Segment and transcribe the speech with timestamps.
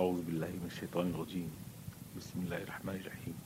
[0.00, 1.50] أعوذ بالله من الشيطان الرجيم.
[2.16, 3.36] بسم الله الرحمن الرحيم.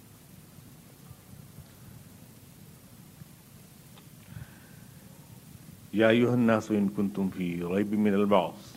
[5.94, 8.76] يا أيها الناس إن كنتم في ريب من البعث.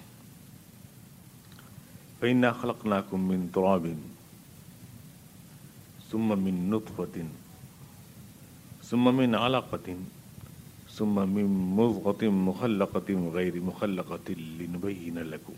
[2.21, 3.85] فإنا خلقناكم من تراب
[6.09, 7.25] ثم من نطفة
[8.83, 9.87] ثم من علقة
[10.89, 15.53] ثم من مضغة مخلقة غير مخلقة لنبين لكم.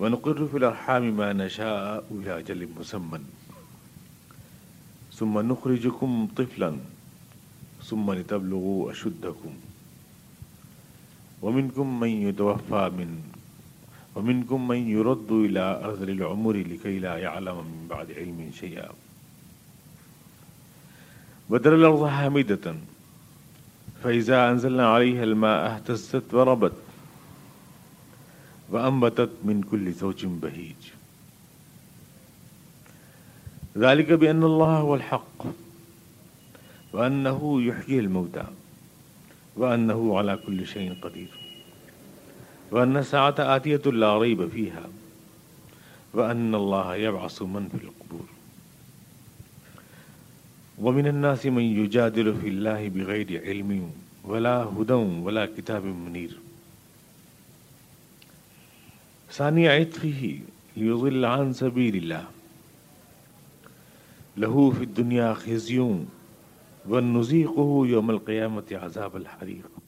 [0.00, 3.20] ونقر في الأرحام ما نشاء إلى أجل مسمى.
[5.12, 6.76] ثم نخرجكم طفلا،
[7.84, 9.52] ثم لتبلغوا أشدكم.
[11.42, 13.20] ومنكم من يتوفى من،
[14.14, 18.88] ومنكم من يرد إلى أرذل العمر لكي لا يعلم من بعد علم شيئا.
[21.50, 22.74] وترى الأرض حامدة،
[24.02, 26.72] فإذا أنزلنا عليها الماء اهتزت وربت.
[28.70, 30.82] وأنبتت من كل زوج بهيج.
[33.78, 35.46] ذلك بأن الله هو الحق
[36.92, 38.44] وأنه يحيي الموتى
[39.56, 41.28] وأنه على كل شيء قدير.
[42.70, 44.86] وأن الساعة آتية لا ريب فيها
[46.14, 48.26] وأن الله يبعث من في القبور.
[50.78, 53.90] ومن الناس من يجادل في الله بغير علم
[54.24, 56.49] ولا هدى ولا كتاب منير.
[59.32, 60.26] ثاني عطفه
[60.76, 62.24] ليضل عن سبيل الله
[64.36, 65.78] له في الدنيا خزي
[66.90, 69.80] ونذيقه يوم القيامة عذاب الحريق۔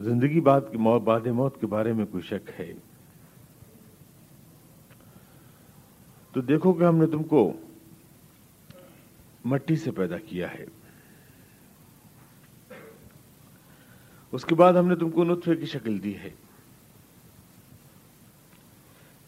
[0.00, 2.72] زندگی بعد کی موت، بعد موت کے بارے میں کوئی شک ہے؟
[6.32, 7.52] تو دیکھو کہ ہم نے تم کو
[9.44, 10.64] مٹی سے پیدا کیا ہے۔
[14.32, 16.30] اس کے بعد ہم نے تم کو نطفے کی شکل دی ہے۔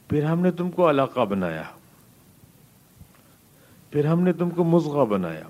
[0.09, 1.63] پھر ہم نے تم کو علاقہ بنایا۔
[3.91, 5.45] پھر ہم نے تم کو مزغہ بنایا۔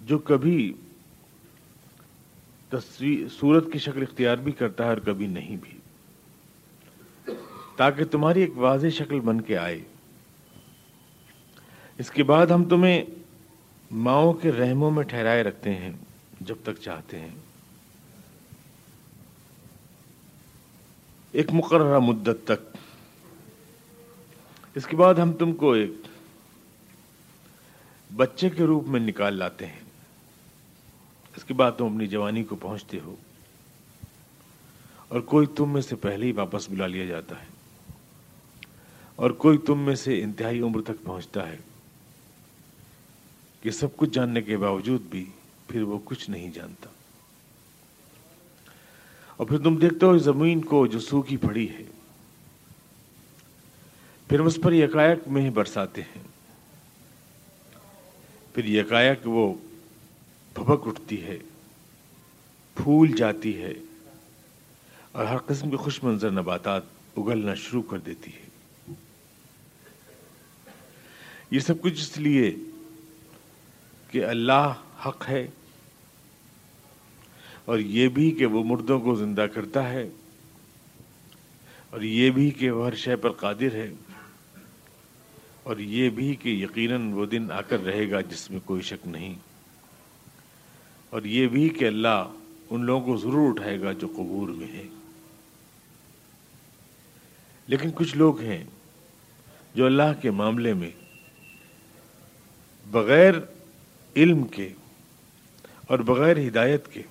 [0.00, 0.72] جو کبھی
[2.68, 5.78] تصویر، صورت کی شکل اختیار بھی کرتا ہے اور کبھی نہیں بھی۔
[7.76, 9.82] تاکہ تمہاری ایک واضح شکل بن کے آئے۔
[11.98, 13.04] اس کے بعد ہم تمہیں
[13.90, 15.92] ماؤں کے رحموں میں ٹھہرائے رکھتے ہیں۔
[16.44, 17.30] جب تک چاہتے ہیں۔
[21.32, 22.76] ایک مقررہ مدت تک۔
[24.74, 25.90] اس کے بعد ہم تم کو ایک
[28.16, 29.80] بچے کے روپ میں نکال لاتے ہیں۔
[31.36, 33.16] اس کے بعد تم اپنی جوانی کو پہنچتے ہو۔
[35.08, 37.46] اور کوئی تم میں سے پہلے ہی واپس بلا لیا جاتا ہے۔
[39.16, 41.56] اور کوئی تم میں سے انتہائی عمر تک پہنچتا ہے۔
[43.62, 45.30] کہ سب کچھ جاننے کے باوجود بھی
[45.68, 46.90] پھر وہ کچھ نہیں جانتا۔
[49.36, 51.84] اور پھر تم دیکھتے ہو زمین کو جو سوکھی پڑی ہے۔
[54.28, 56.22] پھر اس پر یکایک میں ہی برساتے ہیں۔
[58.54, 59.54] پھر یکایک وہ
[60.54, 61.38] پھپک اٹھتی ہے،
[62.74, 63.72] پھول جاتی ہے
[65.12, 66.82] اور ہر قسم کے خوش منظر نباتات
[67.16, 68.44] اگلنا شروع کر دیتی ہے۔
[71.50, 72.54] یہ سب کچھ اس لیے
[74.10, 74.72] کہ اللہ
[75.06, 75.48] حق ہے۔
[77.64, 80.08] اور یہ بھی کہ وہ مردوں کو زندہ کرتا ہے۔
[81.90, 83.92] اور یہ بھی کہ وہ ہر شے پر قادر ہے۔
[85.62, 89.06] اور یہ بھی کہ یقیناً وہ دن آ کر رہے گا جس میں کوئی شک
[89.06, 89.34] نہیں۔
[91.10, 92.32] اور یہ بھی کہ اللہ
[92.70, 94.84] ان لوگوں کو ضرور اٹھائے گا جو قبور میں ہے
[97.66, 98.64] لیکن کچھ لوگ ہیں
[99.74, 100.90] جو اللہ کے معاملے میں
[102.90, 103.34] بغیر
[104.16, 104.72] علم کے
[105.86, 107.02] اور بغیر ہدایت کے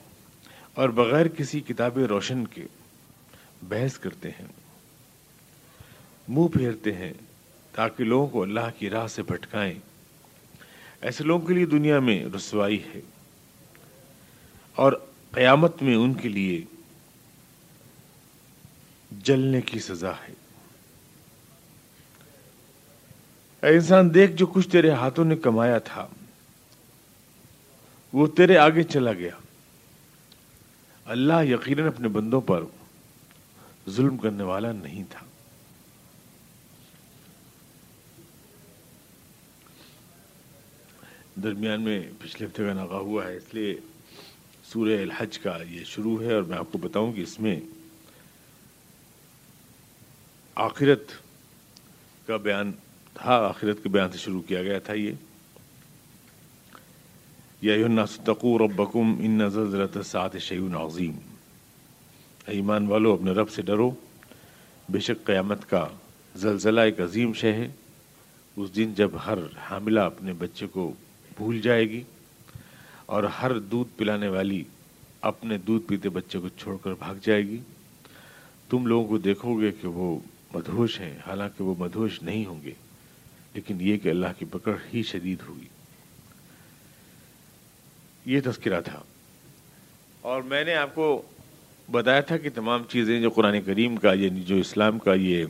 [0.74, 2.64] اور بغیر کسی کتاب روشن کے
[3.64, 4.48] بحث کرتے ہیں۔
[6.28, 7.14] منہ پھیرتے ہیں
[7.72, 9.74] تاکہ لوگوں کو اللہ کی راہ سے بھٹکائیں۔
[11.02, 13.02] ایسے لوگوں کے لیے دنیا میں رسوائی ہے۔
[14.76, 14.94] اور
[15.32, 16.62] قیامت میں ان کے لیے
[19.12, 20.34] جلنے کی سزا ہے۔
[23.64, 26.08] اے انسان، دیکھ جو کچھ تیرے ہاتھوں نے کمایا تھا۔
[28.14, 29.36] وہ تیرے آگے چلا گیا۔
[31.06, 32.64] اللہ یقیناً اپنے بندوں پر
[33.90, 35.26] ظلم کرنے والا نہیں تھا۔
[41.44, 43.80] درمیان میں پچھلے ہفتے کا ناغا ہوا ہے، اس لیے
[44.64, 47.60] سورہ الحج کا یہ شروع ہے اور میں آپ کو بتاؤں کہ اس میں
[50.56, 51.04] آخرت
[52.28, 52.72] کا بیان
[53.14, 55.12] تھا، آخرت کے بیان سے شروع کیا گیا تھا یہ۔
[57.64, 61.12] یا ستقو ربکم ان زلزلۃ سات شعیون عظیم
[62.48, 63.90] ایمان والو، اپنے رب سے ڈرو.
[64.90, 65.86] بے شک قیامت کا
[66.36, 67.68] زلزلہ ایک عظیم شے ہے.
[68.58, 69.38] اس دن جب ہر
[69.70, 70.92] حاملہ اپنے بچے کو
[71.38, 72.02] بھول جائے گی
[73.06, 74.64] اور ہر دودھ پلانے والی
[75.22, 77.60] اپنے دودھ پیتے بچے کو چھوڑ کر بھاگ جائے گی،
[78.70, 80.18] تم لوگوں کو دیکھو گے کہ وہ
[80.54, 81.16] مدہوش ہیں.
[81.28, 82.74] حالانکہ وہ مدہوش نہیں ہوں گے،
[83.54, 85.68] لیکن یہ کہ اللہ کی پکڑ ہی شدید ہوگی۔
[88.26, 89.02] یہ تذکرہ تھا۔
[90.22, 91.22] اور میں نے آپ کو
[91.92, 95.46] بتایا تھا کہ تمام چیزیں جو قرآن کریم کا یعنی جو اسلام کا یہ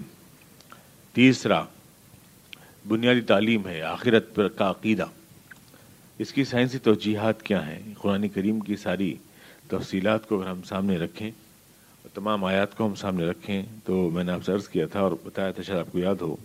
[1.13, 1.63] تیسرا
[2.87, 5.05] بنیادی تعلیم ہے، آخرت پر کا عقیدہ،
[6.19, 9.15] اس کی سائنسی توجیحات کیا ہیں؟ قرآن کریم کی ساری
[9.67, 14.23] تفصیلات کو اگر ہم سامنے رکھیں، اور تمام آیات کو ہم سامنے رکھیں، تو میں
[14.23, 16.35] نے آپ سے عرض کیا تھا اور بتایا تھا، شاید آپ کو یاد ہو۔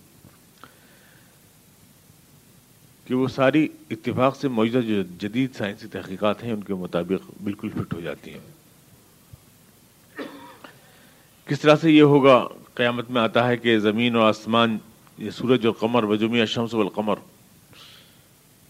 [3.08, 7.68] کہ وہ ساری اتفاق سے موجودہ جو جدید سائنسی تحقیقات ہیں ان کے مطابق بالکل
[7.68, 8.40] فٹ ہو جاتی ہیں۔
[11.46, 14.78] کس طرح سے یہ ہوگا قیامت میں آتا ہے کہ زمین اور آسمان،
[15.18, 17.14] یہ سورج اور قمر وجومی شمس والقمر،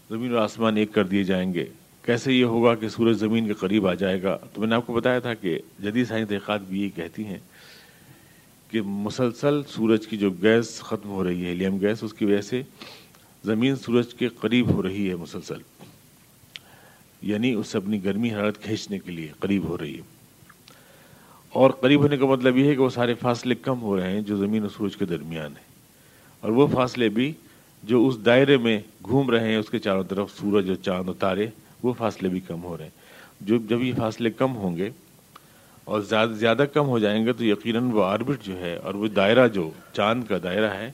[0.09, 1.65] زمین اور آسمان ایک کر دیے جائیں گے۔
[2.01, 4.87] کیسے یہ ہوگا کہ سورج زمین کے قریب آ جائے گا؟ تو میں نے آپ
[4.87, 7.39] کو بتایا تھا کہ جدید سائنس تحقیقات بھی یہ کہتی ہیں
[8.71, 12.41] کہ مسلسل سورج کی جو گیس ختم ہو رہی ہے، ہیلیم گیس، اس کی وجہ
[12.41, 12.61] سے
[13.43, 15.57] زمین سورج کے قریب ہو رہی ہے مسلسل۔
[17.21, 20.01] یعنی اس سے اپنی گرمی حرارت کھینچنے کے لیے قریب ہو رہی ہے۔
[21.49, 24.21] اور قریب ہونے کا مطلب یہ ہے کہ وہ سارے فاصلے کم ہو رہے ہیں
[24.21, 25.69] جو زمین اور سورج کے درمیان ہیں۔
[26.41, 27.33] اور وہ فاصلے بھی
[27.83, 31.15] جو اس دائرے میں گھوم رہے ہیں، اس کے چاروں طرف سورج اور چاند اور
[31.19, 31.47] تارے،
[31.83, 32.91] وہ فاصلے بھی کم ہو رہے ہیں۔
[33.41, 34.89] جو جب یہ فاصلے کم ہوں گے
[35.83, 39.07] اور زیادہ زیادہ کم ہو جائیں گے تو یقیناً وہ آربٹ جو ہے اور وہ
[39.07, 40.91] دائرہ جو چاند کا دائرہ ہے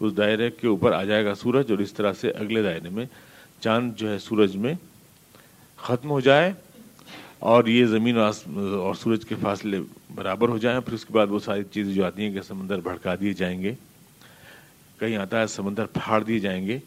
[0.00, 3.04] اس دائرے کے اوپر آ جائے گا سورج اور اس طرح سے اگلے دائرے میں
[3.60, 4.74] چاند جو ہے سورج میں
[5.78, 6.52] ختم ہو جائے
[7.38, 9.80] اور یہ زمین اور سورج کے فاصلے
[10.14, 12.80] برابر ہو جائیں، پھر اس کے بعد وہ ساری چیزیں جو آتی ہیں کہ سمندر
[12.80, 13.74] بھڑکا دیے جائیں گے،
[14.98, 16.78] کہیں آتا ہے سمندر پھاڑ دیے جائیں گے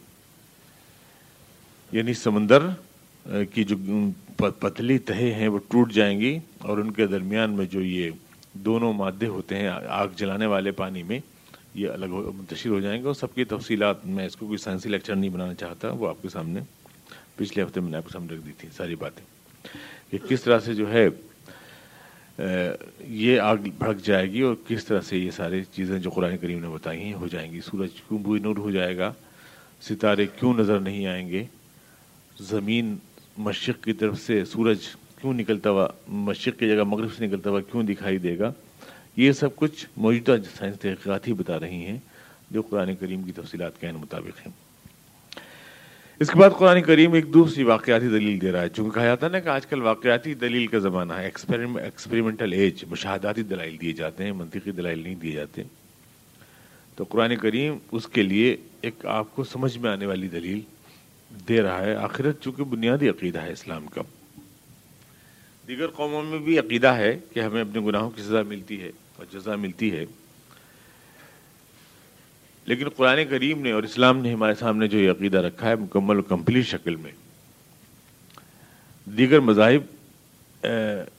[1.92, 2.68] یعنی سمندر
[3.54, 3.76] کی جو
[4.38, 8.12] پتلی تہے ہیں وہ ٹوٹ جائیں گی اور ان کے درمیان میں جو یہ
[8.66, 11.20] دونوں مادے ہوتے ہیں آگ جلانے والے پانی میں
[11.76, 14.90] یہ الگ منتشر ہو جائیں گے اور سب کی تفصیلات، میں اس کو کوئی سائنسی
[14.90, 16.60] لیکچر نہیں بنانا چاہتا، وہ آپ کے سامنے
[17.36, 19.26] پچھلے ہفتے میں نے آپ کے سامنے رکھ دی تھی، ساری باتیں۔
[20.12, 21.08] کہ کس طرح سے جو ہے
[23.00, 26.60] یہ آگ بھڑک جائے گی اور کس طرح سے یہ ساری چیزیں جو قرآن کریم
[26.60, 29.14] نے بتائی ہیں ہو جائیں گی۔ سورج کیوں بوئی نور ہو جائے گا؟
[29.82, 31.44] ستارے کیوں نظر نہیں آئیں گے؟
[32.40, 32.96] زمین
[33.38, 34.78] مشرق کی طرف سے سورج
[35.22, 38.54] کیوں نکلتا ہوا، مشرق کی جگہ مغرب سے نکلتا ہوا کیوں دکھائی دے گا؟
[39.16, 41.98] یہ سب کچھ موجودہ سائنس تحقیقات ہی بتا رہی ہیں
[42.52, 44.54] جو قرآن کریم کی تفصیلات کے مطابق ہیں۔
[46.20, 49.28] اس کے بعد قرآن کریم ایک دوسری واقعاتی دلیل دے رہا ہے۔ چونکہ کہا جاتا
[49.28, 51.30] ہے نا کہ آج کل واقعاتی دلیل کا زمانہ ہے۔
[51.84, 55.64] ایکسپیریمنٹل ایج مشاہداتی دلائل دیے جاتے ہیں، منطقی دلائل نہیں دیے جاتے۔
[56.96, 60.60] تو قرآن کریم اس کے لیے ایک آپ کو سمجھ میں آنے والی دلیل
[61.50, 64.02] دے رہا ہے۔ آخرت چونکہ بنیادی عقیدہ ہے اسلام کا۔
[65.70, 69.26] دیگر قوموں میں بھی عقیدہ ہے کہ ہمیں اپنے گناہوں کی سزا ملتی ہے اور
[69.32, 70.06] جزا ملتی ہے۔
[72.66, 76.20] لیکن قرآن کریم نے اور اسلام نے ہمارے سامنے جو یہ عقیدہ رکھا ہے، مکمل
[76.20, 77.12] و کمپلیٹ شکل میں۔
[79.06, 79.82] دیگر مذاہب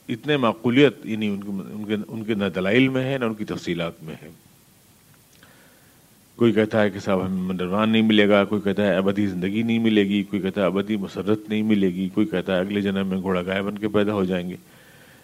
[0.09, 1.37] اتنے معقولیت یعنی
[2.07, 4.29] ان کے نہ دلائل میں ہے نہ ان کی تفصیلات میں ہے
[6.41, 9.61] کوئی کہتا ہے کہ صاحب ہمیں منڈروان نہیں ملے گا، کوئی کہتا ہے ابدی زندگی
[9.63, 12.81] نہیں ملے گی، کوئی کہتا ہے ابدی مسرت نہیں ملے گی، کوئی کہتا ہے اگلے
[12.81, 14.55] جنم میں گھوڑا گائے بن کے پیدا ہو جائیں گے۔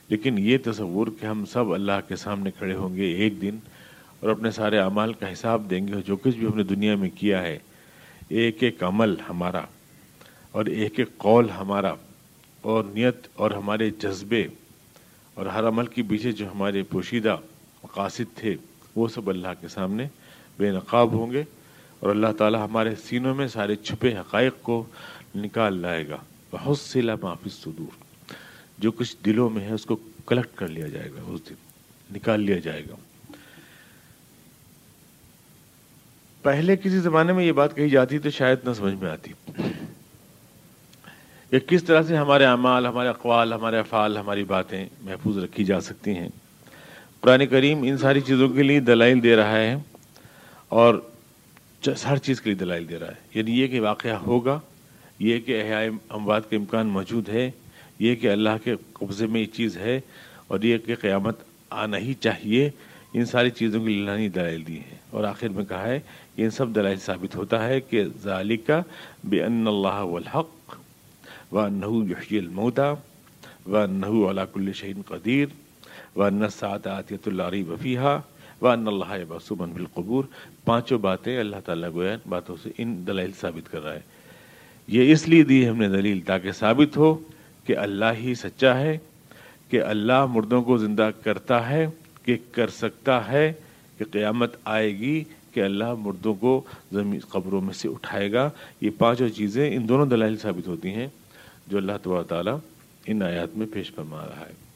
[0.09, 3.57] لیکن یہ تصور کہ ہم سب اللہ کے سامنے کھڑے ہوں گے ایک دن
[4.19, 6.95] اور اپنے سارے اعمال کا حساب دیں گے اور جو کچھ بھی ہم نے دنیا
[6.95, 7.57] میں کیا ہے،
[8.29, 9.62] ایک ایک عمل ہمارا
[10.51, 11.93] اور ایک ایک قول ہمارا
[12.62, 14.45] اور نیت اور ہمارے جذبے
[15.33, 17.36] اور ہر عمل کے پیچھے جو ہمارے پوشیدہ
[17.83, 18.55] مقاصد تھے،
[18.95, 20.07] وہ سب اللہ کے سامنے
[20.60, 21.44] بے نقاب ہوں گے
[22.00, 24.86] اور اللہ تعالی ہمارے سینوں میں سارے چھپے حقائق کو
[25.36, 26.18] نکال لائے گا۔
[26.52, 28.04] بہت سے معافی صدور
[28.78, 29.96] جو کچھ دلوں میں ہے اس کو
[30.26, 31.54] کلیکٹ کر لیا جائے گا، اس دن
[32.16, 32.96] نکال لیا جائے گا۔
[36.42, 39.32] پہلے کسی زمانے میں یہ بات کہی جاتی تو شاید نہ سمجھ میں آتی۔
[41.50, 45.82] کہ کس طرح سے ہمارے اعمال، ہمارے اقوال، ہمارے افعال، ہماری باتیں محفوظ رکھی جا
[45.82, 46.30] سکتی ہیں؟
[47.22, 49.76] قرآن کریم ان ساری چیزوں کے لیے دلائل دے رہا ہے۔
[50.69, 50.95] اور
[52.05, 54.59] ہر چیز کے لیے دلائل دے رہا ہے۔ یعنی یہ کہ واقعہ ہوگا،
[55.19, 57.51] یہ کہ احیاء اموات کا امکان موجود ہے،
[58.00, 60.01] یہ کہ اللہ کے قبضے میں یہ چیز ہے
[60.47, 62.69] اور یہ کہ قیامت آنا ہی چاہیے۔
[63.13, 66.00] ان ساری چیزوں کی لانی دلائل دی ہیں۔ اور آخر میں کہا ہے
[66.36, 68.74] کہ ان سب دلائل ثابت ہوتا ہے کہ ذالکہ
[69.24, 70.75] بے ان اللہ والحق
[71.53, 72.91] و نحو یحی الموتا
[73.67, 75.47] و نحو علاق الشعین قدیر
[76.15, 78.19] و نسعت عطیت اللہ وفیحہ
[78.62, 80.24] ان اللہ بسمن بالقبور
[80.66, 84.02] پانچوں باتیں اللہ تعالیٰ گویا باتوں سے ان دلائل ثابت کر رہا ہے۔
[84.88, 87.16] یہ اس لیے دی ہم نے دلیل تاکہ ثابت ہو
[87.66, 88.98] کہ اللہ ہی سچا ہے،
[89.70, 91.88] کہ اللہ مردوں کو زندہ کرتا ہے،
[92.24, 93.54] کہ کر سکتا ہے
[93.98, 95.24] کہ قیامت آئے گی،
[95.54, 96.62] کہ اللہ مردوں کو
[96.92, 98.50] زمین قبروں میں سے اٹھائے گا۔
[98.82, 101.08] یہ پانچوں چیزیں ان دونوں دلائل ثابت ہوتی ہیں
[101.68, 102.58] جو اللہ تبار تعالیٰ
[103.06, 104.66] ان آیات میں پیش فرما رہا ہے۔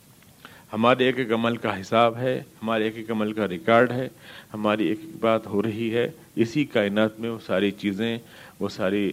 [0.74, 4.08] ہمارے ایک ایک عمل کا حساب ہے، ہمارے ایک ایک عمل کا ریکارڈ ہے،
[4.54, 8.18] ہماری ایک ایک بات ہو رہی ہے۔ اسی کائنات میں وہ ساری چیزیں،
[8.60, 9.12] وہ ساری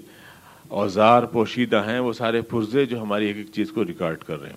[0.68, 4.50] اوزار پوشیدہ ہیں، وہ سارے پرزے جو ہماری ایک ایک چیز کو ریکارڈ کر رہے
[4.50, 4.56] ہیں۔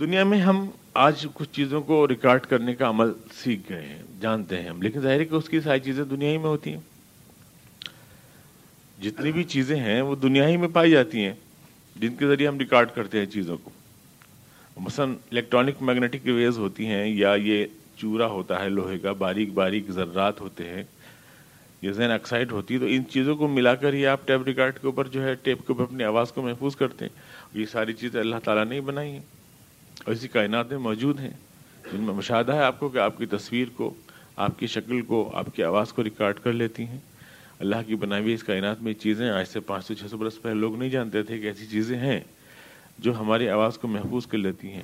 [0.00, 4.62] دنیا میں ہم آج کچھ چیزوں کو ریکارڈ کرنے کا عمل سیکھ گئے ہیں، جانتے
[4.62, 6.80] ہیں ہم، لیکن ظاہر ہے کہ اس کی ساری چیزیں دنیا ہی میں ہوتی ہیں۔
[9.02, 11.32] جتنی بھی چیزیں ہیں، وہ دنیا ہی میں پائی جاتی ہیں،
[11.96, 13.70] جن کے ذریعے ہم ریکارڈ کرتے ہیں چیزوں کو۔
[14.76, 19.90] مثلا الیکٹرانک میگنیٹک ویز ہوتی ہیں یا یہ چورا ہوتا ہے لوہے کا، باریک باریک
[19.90, 20.82] ذرات ہوتے ہیں،
[21.82, 24.74] یہ زین آکسائڈ ہوتی ہے، تو ان چیزوں کو ملا کر ہی آپ ٹیپ ریکارڈ
[24.74, 27.22] کے اوپر جو ہے ٹیپ کے اوپر اپنی آواز کو محفوظ کرتے ہیں۔
[27.60, 29.22] یہ ساری چیزیں اللہ تعالیٰ نے ہی بنائی ہیں۔
[30.04, 31.30] اور اسی کائنات میں موجود ہیں۔
[31.92, 33.94] جن میں مشاہدہ ہے آپ کو کہ آپ کی تصویر کو،
[34.36, 36.98] آپ کی شکل کو، آپ کی آواز کو ریکارڈ کر لیتی ہیں۔
[37.58, 40.42] اللہ کی بنائی ہوئی اس کائنات میں چیزیں آج سے پانچ سو، چھ سو برس
[40.42, 42.20] پہلے لوگ نہیں جانتے تھے کہ ایسی چیزیں ہیں۔
[42.98, 44.82] جو ہماری آواز کو محفوظ کر لیتی ہیں۔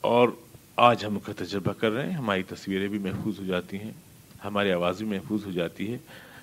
[0.00, 0.28] اور
[0.76, 3.90] آج ہم کا تجربہ کر رہے ہیں، ہماری تصویریں بھی محفوظ ہو جاتی ہیں،
[4.44, 5.98] ہماری آواز بھی محفوظ ہو جاتی ہے۔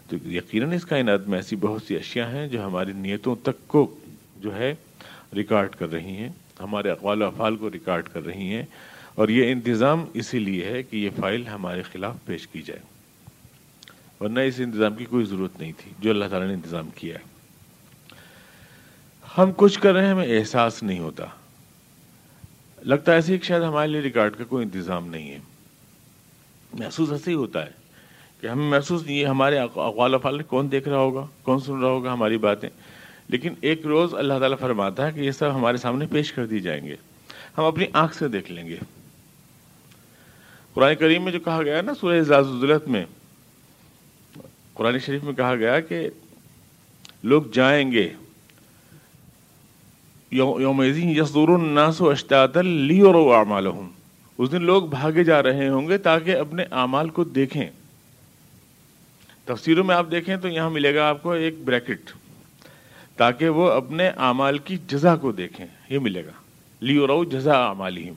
[0.07, 3.99] تو یقیناً اس کائنات میں ایسی بہت سی اشیاء ہیں جو ہماری نیتوں تک کو
[4.37, 4.75] جو ہے
[5.35, 6.29] ریکارڈ کر رہی ہیں۔
[6.59, 8.63] ہمارے اقوال و افعال کو ریکارڈ کر رہی ہیں۔
[9.15, 12.79] اور یہ انتظام اسی لیے ہے کہ یہ فائل ہمارے خلاف پیش کی جائے۔
[14.19, 17.28] ورنہ اس انتظام کی کوئی ضرورت نہیں تھی، جو اللہ تعالیٰ نے انتظام کیا ہے۔
[19.43, 21.25] ہم کچھ کر رہے ہیں، ہمیں احساس نہیں ہوتا۔
[22.81, 25.39] لگتا ہے ایسے کہ شاید ہمارے لیے ریکارڈ کا کوئی انتظام نہیں ہے۔
[26.73, 27.71] محسوس ایسے ہی ہوتا ہے
[28.41, 31.89] کہ ہمیں محسوس نہیں ہے، ہمارے اقوال افعال کون دیکھ رہا ہوگا، کون سن رہا
[31.89, 32.69] ہوگا ہماری باتیں۔
[33.27, 36.59] لیکن ایک روز اللہ تعالیٰ فرماتا ہے کہ یہ سب ہمارے سامنے پیش کر دی
[36.59, 36.95] جائیں گے۔
[37.57, 38.77] ہم اپنی آنکھ سے دیکھ لیں گے۔
[40.73, 42.47] قرآن کریم میں جو کہا گیا نا سورہ اعزاز
[42.87, 43.05] میں،
[44.73, 46.09] قرآن شریف میں کہا گیا کہ
[47.23, 48.09] لوگ جائیں گے۔
[50.31, 53.45] یوم یسدور الناس و اشتاط لی اور
[54.37, 57.65] اس دن لوگ بھاگے جا رہے ہوں گے تاکہ اپنے اعمال کو دیکھیں۔
[59.45, 62.11] تفسیروں میں آپ دیکھیں تو یہاں ملے گا آپ کو ایک بریکٹ۔
[63.15, 66.31] تاکہ وہ اپنے اعمال کی جزا کو دیکھیں۔ یہ ملے گا۔
[66.81, 68.13] لی اور جزا اعمالہم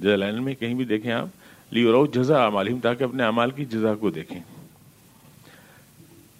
[0.00, 1.28] جزا لائن میں کہیں بھی دیکھیں آپ۔
[1.70, 4.40] لی اور جزا اعمالہم تاکہ اپنے اعمال کی جزا کو دیکھیں۔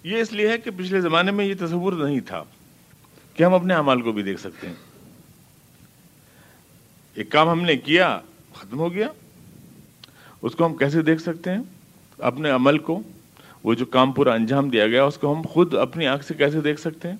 [0.03, 2.43] یہ اس لیے ہے کہ پچھلے زمانے میں یہ تصور نہیں تھا
[3.33, 4.86] کہ ہم اپنے اعمال کو بھی دیکھ سکتے ہیں۔
[7.17, 8.19] ایک کام ہم نے کیا،
[8.53, 9.07] ختم ہو گیا۔
[10.41, 11.61] اس کو ہم کیسے دیکھ سکتے ہیں؟
[12.17, 13.01] اپنے عمل کو،
[13.63, 16.61] وہ جو کام پورا انجام دیا گیا، اس کو ہم خود اپنی آنکھ سے کیسے
[16.61, 17.15] دیکھ سکتے ہیں؟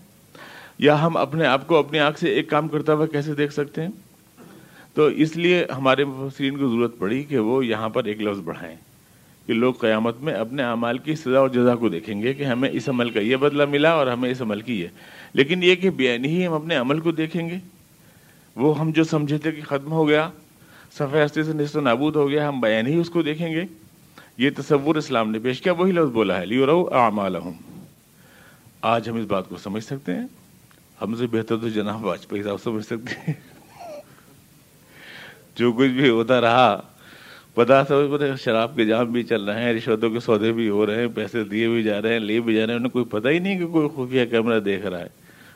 [0.79, 3.81] یا ہم اپنے آپ کو اپنی آنکھ سے ایک کام کرتا ہوا کیسے دیکھ سکتے
[3.81, 3.89] ہیں؟
[4.93, 8.75] تو اس لیے ہمارے مفسرین کو ضرورت پڑی کہ وہ یہاں پر ایک لفظ بڑھائیں
[9.45, 12.69] کہ لوگ قیامت میں اپنے اعمال کی سزا اور جزا کو دیکھیں گے کہ ہمیں
[12.69, 14.87] اس عمل کا یہ بدلہ ملا اور ہمیں اس عمل کی یہ۔
[15.33, 17.76] لیکن یہ کہ بیان ہی ہم اپنے عمل کو دیکھیں گے۔
[18.57, 20.29] وہ ہم جو سمجھے تھے کہ ختم ہو گیا،
[20.91, 23.63] صفحہ ہستے سے نصف و نابود ہو گیا، ہم بیان ہی اس کو دیکھیں گے۔
[24.37, 27.35] یہ تصور اسلام نے پیش کیا، وہی لفظ بولا ہے لیو رہو اعمال
[28.81, 30.27] آج ہم اس بات کو سمجھ سکتے ہیں۔
[31.01, 33.33] ہم سے بہتر تو جناب واجپئی صاحب سمجھ سکتے ہیں۔
[35.55, 36.81] جو کچھ بھی ہوتا رہا
[37.53, 40.85] پتا سمجھ پتہ شراب کے جام بھی چل رہے ہیں، رشوتوں کے سودے بھی ہو
[40.85, 43.05] رہے ہیں، پیسے دیے بھی جا رہے ہیں، لیے بھی جا رہے ہیں۔ انہیں کوئی
[43.05, 45.07] پتہ ہی نہیں کہ کوئی خفیہ کیمرہ دیکھ رہا ہے،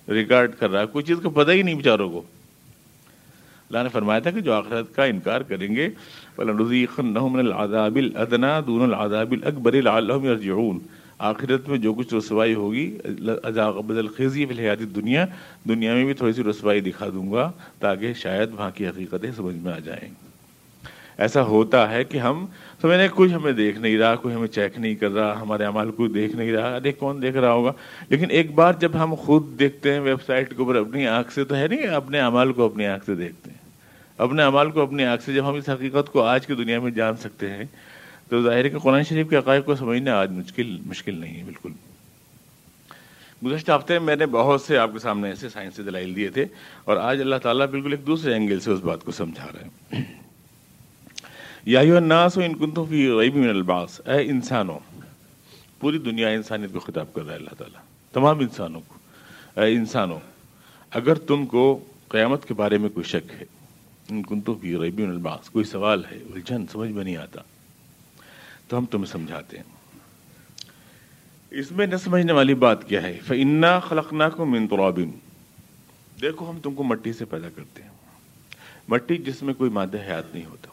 [0.10, 2.22] ریکارڈ کر رہا ہے، کوئی چیز کا پتہ ہی نہیں بیچاروں کو۔
[3.72, 5.90] اللہ نے فرمایا تھا کہ جو آخرت کا انکار کریں گے
[6.38, 7.98] العذاب
[8.68, 10.80] دون العذاب الاکبر لعلهم
[11.20, 12.86] آخرت میں جو کچھ رسوائی ہوگی
[13.88, 15.26] بدل خیزی فی الحیات دنیا
[15.70, 19.56] دنیا میں بھی تھوڑی سی رسوائی دکھا دوں گا تاکہ شاید وہاں کی حقیقتیں سمجھ
[19.56, 20.10] میں آ جائیں۔
[21.18, 22.46] ایسا ہوتا ہے کہ ہم
[22.82, 26.08] سمجھنے کچھ ہمیں دیکھ نہیں رہا، کوئی ہمیں چیک نہیں کر رہا، ہمارے عمال کو
[26.08, 27.72] دیکھ نہیں رہا، ارے کون دیکھ رہا ہوگا؟
[28.10, 31.44] لیکن ایک بار جب ہم خود دیکھتے ہیں، ویب سائٹ کے اوپر اپنی آنکھ سے
[31.44, 33.61] تو ہے نہیں، اپنے عمال کو اپنی آنکھ سے دیکھتے ہیں۔
[34.22, 36.92] اپنے عمال کو اپنی آنکھ سے جب ہم اس حقیقت کو آج کی دنیا میں
[36.92, 37.64] جان سکتے ہیں،
[38.30, 41.44] تو ظاہر ہے کہ قرآن شریف کے عقائد کو سمجھنا آج مشکل مشکل نہیں ہے،
[41.44, 41.72] بالکل۔
[43.46, 46.46] گزشتہ ہفتے میں نے بہت سے آپ کے سامنے ایسے سائنسی دلائل دیے تھے
[46.84, 50.04] اور آج اللہ تعالیٰ بالکل ایک دوسرے اینگل سے اس بات کو سمجھا رہے ہیں۔
[51.66, 54.80] یا الناس و ان کنتوں فی غیب من الباس اے انسانوں،
[55.80, 57.82] پوری دنیا انسانیت کو خطاب کر رہا ہے اللہ تعالیٰ،
[58.14, 58.96] تمام انسانوں کو۔
[59.62, 60.20] اے انسانوں،
[60.92, 63.61] اگر تم کو قیامت کے بارے میں کوئی شک ہے
[64.10, 67.42] ان کن تو بھی ربی الباس کوئی سوال ہے، الجھن، سمجھ میں نہیں آتا۔
[68.68, 69.64] تو ہم تمہیں سمجھاتے ہیں۔
[71.52, 75.10] اس میں نہ سمجھنے والی بات کیا ہے؟ فنا خلقنا کو من ترابن
[76.22, 77.90] دیکھو، ہم تم کو مٹی سے پیدا کرتے ہیں۔
[78.88, 80.70] مٹی جس میں کوئی مادہ حیات نہیں ہوتا،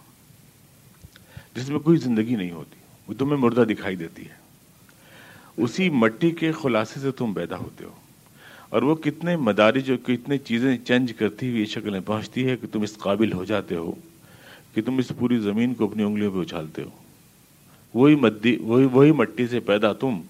[1.55, 2.77] جس میں کوئی زندگی نہیں ہوتی،
[3.09, 4.35] وہ تمہیں مردہ دکھائی دیتی ہے۔
[5.57, 7.93] اسی مٹی کے خلاصے سے تم پیدا ہوتے ہو۔
[8.71, 12.67] اور وہ کتنے مدارج اور کتنے چیزیں چینج کرتی ہوئی شکل میں پہنچتی ہے کہ
[12.73, 13.93] تم اس قابل ہو جاتے ہو،
[14.75, 16.91] کہ تم اس پوری زمین کو اپنی انگلیوں پہ اچھالتے ہو۔
[17.95, 20.21] وہی مدی، وہی وہی مٹی سے پیدا تم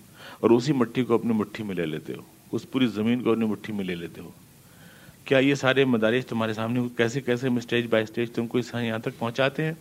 [0.40, 3.46] اور اسی مٹی کو اپنی مٹھی میں لے لیتے ہو۔ اس پوری زمین کو اپنی
[3.46, 4.30] مٹھی میں لے لیتے ہو۔
[5.24, 8.98] کیا یہ سارے مدارس تمہارے سامنے کیسے کیسے اسٹیج بائی اسٹیج تم کو اس یہاں
[8.98, 9.72] تک پہنچاتے ہیں؟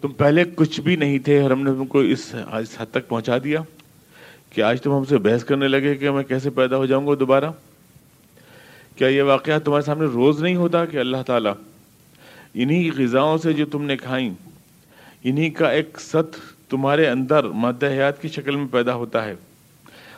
[0.00, 2.34] تم پہلے کچھ بھی نہیں تھے اور ہم نے تم کو اس
[2.78, 3.62] حد تک پہنچا دیا۔
[4.50, 7.12] کہ آج تم ہم سے بحث کرنے لگے کہ میں کیسے پیدا ہو جاؤں گا
[7.20, 7.50] دوبارہ؟
[8.96, 11.52] کیا یہ واقعہ تمہارے سامنے روز نہیں ہوتا کہ اللہ تعالیٰ
[12.54, 14.30] انہی غذاؤں سے جو تم نے کھائیں،
[15.24, 16.36] انہی کا ایک ست
[16.70, 19.34] تمہارے اندر مادہ حیات کی شکل میں پیدا ہوتا ہے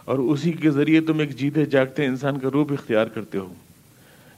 [0.04, 3.54] اور اسی کے ذریعے تم ایک جیتے جاگتے انسان کا روپ اختیار کرتے ہو۔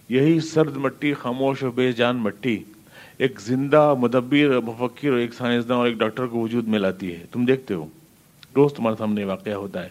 [0.09, 2.59] یہی سرد مٹی، خاموش اور بے جان مٹی
[3.19, 7.25] ایک زندہ، مدبر، مفکر اور ایک سائنسداں اور ایک ڈاکٹر کو وجود میں لاتی ہے۔
[7.33, 7.87] تم دیکھتے ہو۔
[8.57, 9.89] روز تمہارے سامنے واقعہ ہوتا ہے۔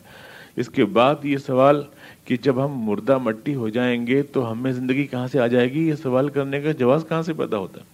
[0.56, 1.84] اس کے بعد یہ سوال
[2.26, 5.72] کہ جب ہم مردہ مٹی ہو جائیں گے تو ہمیں زندگی کہاں سے آ جائے
[5.72, 7.86] گی؟ یہ سوال کرنے کا جواز کہاں سے پیدا ہوتا ہے؟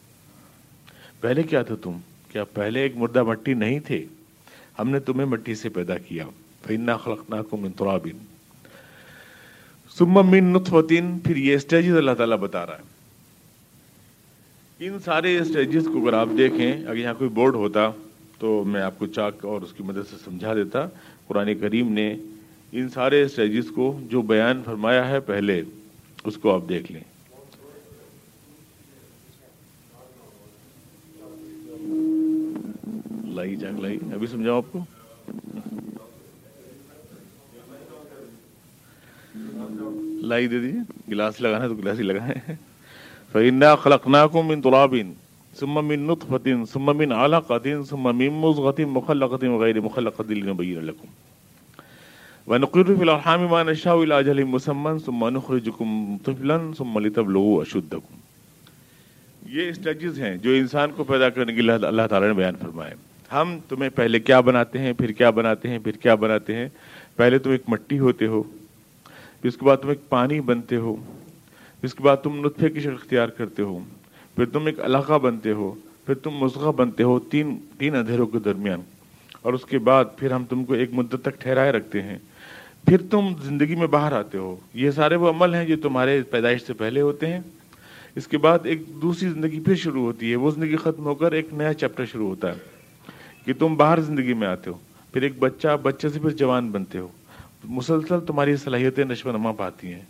[1.21, 1.97] پہلے کیا تھا تم؟
[2.31, 4.05] کیا پہلے ایک مردہ مٹی نہیں تھے؟
[4.79, 6.25] ہم نے تمہیں مٹی سے پیدا کیا۔
[7.03, 8.17] خلقناکم من ترابن
[9.97, 12.97] ثم من نطفتن پھر یہ اسٹیجز اللہ تعالیٰ بتا رہا ہے۔
[14.79, 17.89] ان سارے اسٹیجز کو اگر آپ دیکھیں، اگر یہاں کوئی بورڈ ہوتا
[18.39, 20.87] تو میں آپ کو چاک اور اس کی مدد سے سمجھا دیتا۔
[21.27, 22.15] قرآن کریم نے
[22.71, 25.63] ان سارے اسٹیجز کو جو بیان فرمایا ہے پہلے،
[26.23, 27.01] اس کو آپ دیکھ لیں۔
[33.35, 34.85] لائی جنگ لائی۔ ابھی سمجھاؤ آپ کو؟
[40.21, 42.55] لائی دے دیجیے گلاس لگانا ہے تو گلاس ہی لگائے
[43.31, 44.95] فإنا خلقناكم من تراب۔
[45.59, 51.07] ثم من نطفة، ثم من علقة، ثم من مضغة مخلقة وغير مخلقة لنبين لكم.
[52.47, 58.15] ونقر في الأرحام ما نشاء إلى أجل مسمى، ثم نخرجكم طفلا، ثم لتبلغوا أشدكم.
[59.45, 62.93] یہ اسٹیجز ہیں جو انسان کو پیدا کرنے کے لیے اللہ تعالیٰ نے بیان فرمائے.
[63.33, 66.69] ہم تمہیں پہلے کیا بناتے ہیں، پھر کیا بناتے ہیں، پھر کیا بناتے ہیں؟
[67.15, 68.43] پہلے تم ایک مٹی ہوتے ہو،
[69.41, 72.69] پھر اس کے بعد تم ایک پانی بنتے ہو، پھر اس کے بعد تم نطفے
[72.69, 73.79] کی شکل اختیار کرتے ہو
[74.37, 75.73] پھر تم ایک علاقہ بنتے ہو،
[76.05, 78.81] پھر تم مضغہ بنتے ہو تین تین اندھیروں کے درمیان۔
[79.41, 82.17] اور اس کے بعد پھر ہم تم کو ایک مدت تک ٹھہرائے رکھتے ہیں۔
[82.85, 86.61] پھر تم زندگی میں باہر آتے ہو۔ یہ سارے وہ عمل ہیں جو تمہارے پیدائش
[86.61, 87.39] سے پہلے ہوتے ہیں۔
[88.15, 91.31] اس کے بعد ایک دوسری زندگی پھر شروع ہوتی ہے۔ وہ زندگی ختم ہو کر
[91.31, 92.57] ایک نیا چیپٹر شروع ہوتا ہے
[93.45, 94.75] کہ تم باہر زندگی میں آتے ہو۔
[95.13, 97.07] پھر ایک بچہ، بچے سے پھر جوان بنتے ہو۔
[97.63, 100.01] مسلسل تمہاری صلاحیتیں نشو و نما پاتی ہیں۔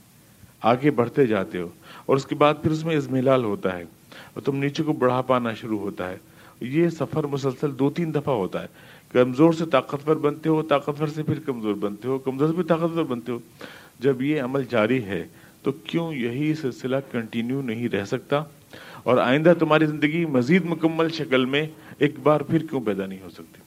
[0.62, 1.68] آگے بڑھتے جاتے ہو۔
[2.06, 3.84] اور اس کے بعد پھر اس میں ازمیلال ہوتا ہے۔
[4.34, 6.18] اور تم نیچے کو بڑھا پانا شروع ہوتا ہے۔
[6.62, 8.68] یہ سفر مسلسل دو تین دفعہ ہوتا ہے۔
[9.12, 13.04] کمزور سے طاقتور بنتے ہو، طاقتور سے پھر کمزور بنتے ہو، کمزور سے پھر طاقتور
[13.04, 13.40] بنتے ہو۔
[14.00, 15.28] جب یہ عمل جاری ہے
[15.64, 18.44] تو کیوں یہی سلسلہ کنٹینیو نہیں رہ سکتا؟
[19.04, 23.30] اور آئندہ تمہاری زندگی مزید مکمل شکل میں ایک بار پھر کیوں پیدا نہیں ہو
[23.30, 23.62] سکتی؟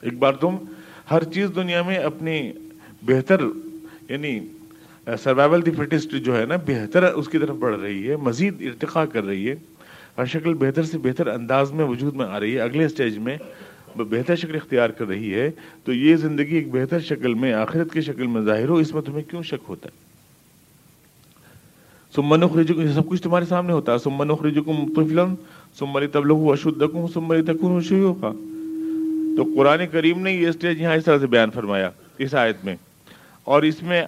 [0.00, 0.56] ایک بار تم
[1.10, 2.52] ہر چیز دنیا میں اپنی
[3.02, 3.40] بہتر
[4.08, 4.40] یعنی
[5.16, 9.04] سروائول دی فٹسٹ جو ہے نا، بہتر اس کی طرف بڑھ رہی ہے، مزید ارتقا
[9.04, 9.54] کر رہی ہے،
[10.18, 13.38] ہر شکل بہتر سے بہتر انداز میں وجود میں آ رہی ہے۔ اگلے اسٹیج میں
[13.96, 15.50] بہتر شکل اختیار کر رہی ہے،
[15.84, 19.02] تو یہ زندگی ایک بہتر شکل میں، آخرت کی شکل میں ظاہر ہو، اس میں
[19.02, 20.08] تمہیں کیوں شک ہوتا ہے؟
[22.14, 25.26] سمن اخرجکم سب کچھ تمہارے سامنے ہوتا ہے۔ سمن اخرجکم طفلا،
[25.78, 28.32] ثم لتبلغوا اشدکم، ثم لتكونوا شيوخا
[29.36, 32.76] تو قرآن کریم نے یہ اسٹیج یہاں اس طرح سے بیان فرمایا، اس آیت میں۔
[33.44, 34.02] اور اس میں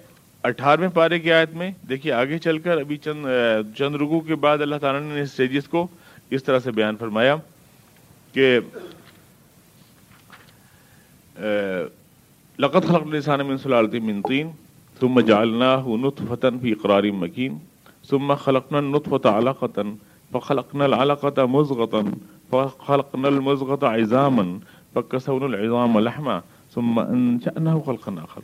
[0.45, 3.27] اٹھارہویں پارے کی آیت میں، دیکھیے آگے چل کر ابھی چند
[3.79, 5.87] چند رکو کے بعد اللہ تعالیٰ نے اسٹیجز کو
[6.31, 7.37] اس طرح سے بیان فرمایا
[8.33, 8.59] کہ
[12.59, 14.49] لقد خلق الانسان من سلالة من طين
[15.01, 17.59] ثم جعلناه نطفة في قرار مكين
[18.09, 19.97] ثم خلقنا النطفة علقة،
[20.33, 22.13] فخلقنا العلقة مزغة
[22.53, 24.61] فخلقنا المزغة عظاما
[24.95, 26.43] فكسونا العظام لحما،
[26.75, 28.43] ثم انشأناه خلقا آخر.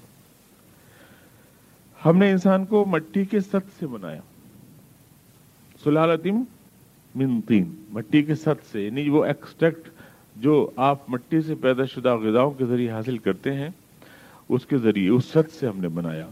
[2.06, 4.20] ہم نے انسان کو مٹی کے ست سے بنایا۔
[5.84, 6.42] سلالتم
[7.14, 9.88] من تین، مٹی کے ست سے یعنی وہ ایکسٹریکٹ
[10.36, 13.68] جو آپ مٹی سے پیدا شدہ غذاؤں کے ذریعے حاصل کرتے ہیں،
[14.48, 16.26] اس کے ذریعے، اس ست سے ہم نے بنایا۔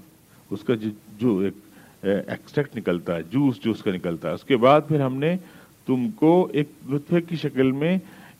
[0.50, 0.74] اس کا
[1.18, 1.54] جو ایک
[2.02, 5.36] ایکسٹریکٹ نکلتا ہے جوس جوس کا نکلتا ہے۔ اس کے بعد پھر ہم نے
[5.86, 7.96] تم کو ایک لطفے کی شکل میں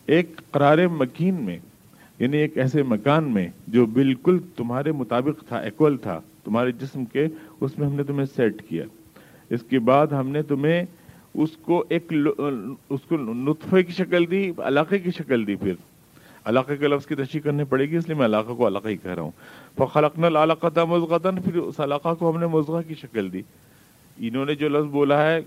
[0.06, 1.58] ایک قرار مکین میں
[2.18, 7.26] یعنی ایک ایسے مکان میں جو بالکل تمہارے مطابق تھا ایکول تھا۔ تمہارے جسم کے،
[7.60, 8.84] اس میں ہم نے تمہیں سیٹ کیا۔
[9.50, 10.82] اس کے بعد ہم نے تمہیں
[11.34, 12.12] اس کو ایک
[12.90, 15.72] اس کو نطفے کی شکل دی، علاقے کی شکل دی پھر۔
[16.44, 18.96] علاقے کے لفظ کی تشریح کرنی پڑے گی، اس لیے میں علاقہ کو علاقہ ہی
[18.96, 19.30] کہہ رہا ہوں۔
[19.76, 23.42] فخلقنا العلاقہ مزغتن پھر اس علاقہ کو ہم نے مزغہ کی شکل دی۔
[24.18, 25.40] انہوں نے جو لفظ بولا ہے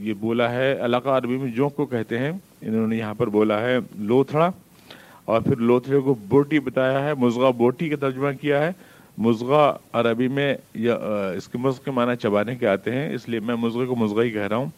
[0.00, 3.60] یہ بولا ہے، علاقہ عربی میں جونک کو کہتے ہیں، انہوں نے یہاں پر بولا
[3.60, 4.50] ہے لوتھڑا۔
[5.24, 8.72] اور پھر لوتھڑے کو بوٹی بتایا ہے، مزغہ بوٹی کا ترجمہ کیا ہے۔
[9.18, 10.94] مزغہ عربی میں یا
[11.36, 14.22] اس کے مزغ کے معنی چبانے کے آتے ہیں، اس لیے میں مزغے کو مزغہ
[14.22, 14.70] ہی کہہ رہا ہوں۔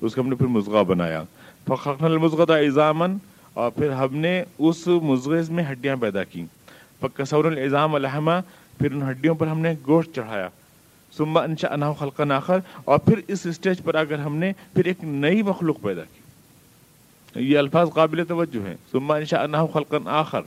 [0.00, 1.22] اس کو ہم نے پھر مزغہ بنایا۔
[1.66, 3.16] فخرن المزغہ ایزامن
[3.54, 6.44] اور پھر ہم نے اس مزغز میں ہڈیاں پیدا کی
[7.00, 8.38] فکسور الزام الحمہ
[8.78, 10.48] پھر ان ہڈیوں پر ہم نے گوشت چڑھایا۔
[11.12, 15.04] سما انشا اناح خلقن آخر، اور پھر اس اسٹیج پر اگر ہم نے پھر ایک
[15.04, 16.20] نئی مخلوق پیدا کی۔
[17.50, 20.40] یہ الفاظ قابل توجہ ہیں۔ سما انشا اناح خلقن آخر،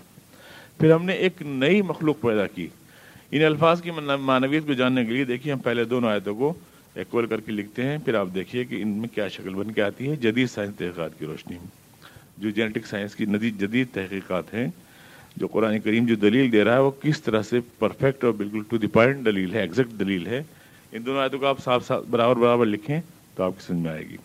[0.77, 2.67] پھر ہم نے ایک نئی مخلوق پیدا کی۔
[3.31, 6.53] ان الفاظ کی معنویت کو جاننے کے لیے دیکھیے ہم پہلے دونوں آیتوں کو
[6.95, 9.81] ایکول کر کے لکھتے ہیں، پھر آپ دیکھیے کہ ان میں کیا شکل بن کے
[9.81, 11.67] آتی ہے۔ جدید سائنس تحقیقات کی روشنی۔ میں
[12.37, 14.67] جو جینیٹک سائنس کی جدید تحقیقات ہیں،
[15.37, 18.61] جو قرآن کریم جو دلیل دے رہا ہے، وہ کس طرح سے پرفیکٹ اور بالکل
[18.69, 20.43] ٹو دی پوائنٹ دلیل ہے ایگزیکٹ دلیل ہے۔
[20.91, 23.01] ان دونوں آیتوں کو آپ صاف صاف برابر برابر لکھیں
[23.35, 24.17] تو آپ کی سمجھ میں آئے گی۔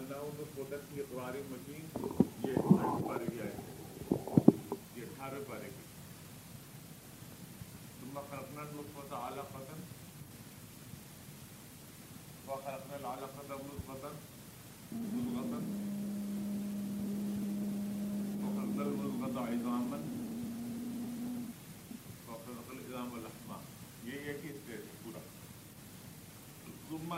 [0.00, 0.20] اللہ
[0.54, 1.96] قدرت یہ قرآن مجید،
[2.44, 3.56] یہ اٹھ پارے کی آئے
[4.96, 5.84] یہ اٹھارہ پارے کی
[8.00, 9.74] ثم خلقنا النطفة علقة
[12.46, 14.12] وخلقنا العلقة مضغة
[14.92, 15.60] مضغة
[18.42, 20.00] وخلقنا المضغة
[24.04, 25.20] یہ ایک ہی اسٹیٹ ہے پورا۔
[26.88, 27.10] ثم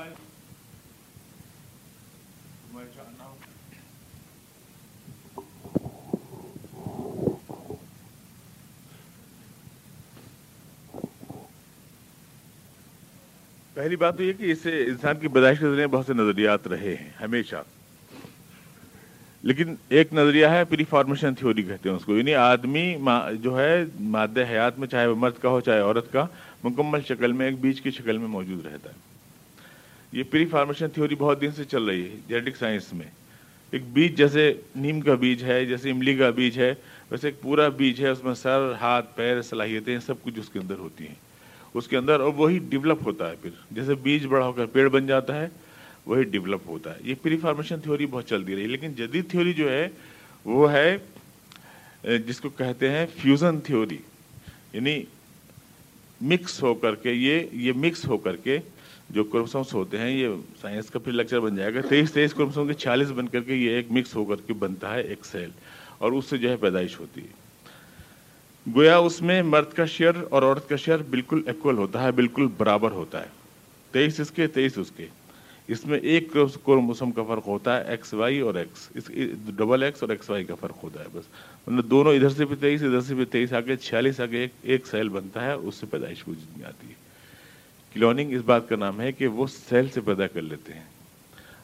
[13.74, 16.66] پہلی بات تو یہ کہ اس سے انسان کی پیدائش کے ذریعے بہت سے نظریات
[16.66, 17.56] رہے ہیں، ہمیشہ۔
[19.42, 22.96] لیکن ایک نظریہ ہے، پری فارمیشن تھیوری کہتے ہیں اس کو۔ یعنی آدمی
[23.42, 26.26] جو ہے، مادہ حیات میں چاہے وہ مرد کا ہو، چاہے عورت کا،
[26.64, 29.11] مکمل شکل میں، ایک بیج کی شکل میں موجود رہتا ہے۔
[30.12, 33.06] یہ پری فارمیشن تھیوری بہت دن سے چل رہی ہے جینیٹک سائنس میں۔
[33.70, 36.74] ایک بیج جیسے نیم کا بیج ہے، جیسے املی کا بیج ہے،
[37.10, 40.58] ویسے ایک پورا بیج ہے، اس میں سر، ہاتھ، پیر، صلاحیتیں سب کچھ اس کے
[40.58, 41.14] اندر ہوتی ہیں۔
[41.74, 44.88] اس کے اندر اور وہی ڈیولپ ہوتا ہے پھر۔ جیسے بیج بڑا ہو کر پیڑ
[44.88, 45.48] بن جاتا ہے،
[46.06, 49.70] وہی ڈیولپ ہوتا ہے۔ یہ پری فارمیشن تھیوری بہت چلتی رہی لیکن جدید تھیوری جو
[49.72, 49.88] ہے،
[50.44, 50.96] وہ ہے
[52.26, 53.98] جس کو کہتے ہیں فیوزن تھیوری
[54.72, 55.02] یعنی
[56.20, 58.58] مکس ہو کر کے، یہ یہ مکس ہو کر کے
[59.12, 60.28] جو کرومسومس ہوتے ہیں، یہ
[60.60, 63.54] سائنس کا پھر لیکچر بن جائے گا۔ تیئیس تیئیس کرومسوم کے چھیالیس بن کر کے
[63.54, 65.50] یہ ایک مکس ہو کر کے بنتا ہے ایک سیل
[65.98, 67.42] اور اس سے جو ہے پیدائش ہوتی ہے۔
[68.74, 72.46] گویا اس میں مرد کا شیئر اور عورت کا شیئر بالکل ایکول ہوتا ہے، بالکل
[72.56, 73.26] برابر ہوتا ہے۔
[73.92, 75.06] تیئیس اس کے، تیئیس اس کے۔
[75.68, 76.32] اس میں ایک
[76.64, 79.10] کروموسوم کا فرق ہوتا ہے ایکس وائی اور ایکس اس
[79.46, 81.24] ڈبل ایکس اور ایکس وائی کا فرق ہوتا ہے بس۔
[81.66, 84.86] مطلب دونوں ادھر سے بھی تیئیس، ادھر سے بھی تیئیس، آگے چھیالیس، آگے ایک ایک
[84.86, 87.11] سیل بنتا ہے، اس سے پیدائش وجود میں آتی ہے۔
[87.94, 90.84] کلوننگ اس بات کا نام ہے کہ وہ سیل سے پیدا کر لیتے ہیں۔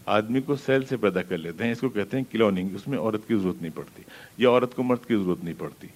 [0.06, 2.98] آدمی کو سیل سے پیدا کر لیتے ہیں، اس کو کہتے ہیں کلوننگ اس میں
[2.98, 4.02] عورت کی ضرورت نہیں پڑتی،
[4.38, 5.86] یا عورت کو مرد کی ضرورت نہیں پڑتی۔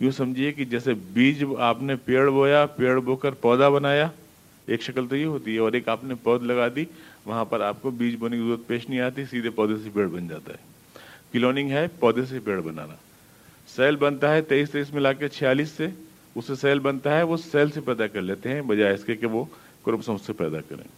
[0.00, 4.08] یوں سمجھیے کہ جیسے بیج آپ نے پیڑ بویا، پیڑ بو کر پودا بنایا،
[4.66, 6.84] ایک شکل تو یہ ہوتی ہے، اور ایک آپ نے پود لگا دی،
[7.26, 10.06] وہاں پر آپ کو بیج بونے کی ضرورت پیش نہیں آتی، سیدھے پودے سے پیڑ
[10.06, 10.58] بن جاتا ہے۔
[11.32, 12.94] کلوننگ ہے پودے سے پیڑ بنانا۔
[13.76, 15.86] سیل بنتا ہے تیئیس تیئیس ملا کے چھیالیس سے،
[16.34, 19.16] اس سے سیل بنتا ہے، وہ سیل سے پیدا کر لیتے ہیں، بجائے اس کے
[19.16, 19.44] کہ وہ
[19.84, 20.88] کرومسوم سے پیدا کریں۔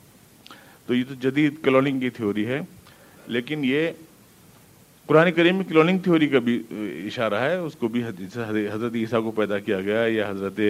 [0.87, 2.61] تو یہ تو جدید کلوننگ کی تھیوری ہے،
[3.27, 3.88] لیکن یہ
[5.07, 6.62] قرآن کریم میں کلوننگ تھیوری کا بھی
[7.07, 10.61] اشارہ ہے، اس کو بھی حضرت عیسیٰ کو پیدا کیا گیا یا حضرت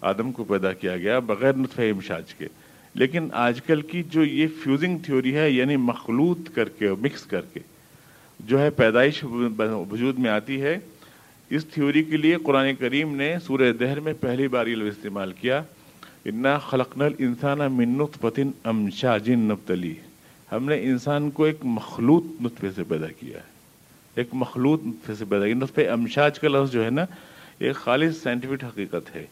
[0.00, 2.46] آدم کو پیدا کیا گیا بغیر نطف امشاج کے۔
[2.94, 7.40] لیکن آج کل کی جو یہ فیوزنگ تھیوری ہے یعنی مخلوط کر کے مکس کر
[7.52, 7.60] کے
[8.40, 10.78] جو ہے پیدائش وجود میں آتی ہے،
[11.50, 15.62] اس تھیوری کے لیے قرآن کریم نے سورہ دہر میں پہلی بار یہ استعمال کیا۔
[16.24, 19.94] انا خلقنل انسان منت پتن امشاجن نبتلی
[20.52, 23.44] ہم نے انسان کو ایک مخلوط نطفے سے پیدا کیا ہے۔
[24.14, 27.04] ایک مخلوط نطفے سے پیدا کی نطفہ امشاج کا لفظ جو ہے نا
[27.58, 29.26] ایک خالص سائنٹیفک حقیقت ہے۔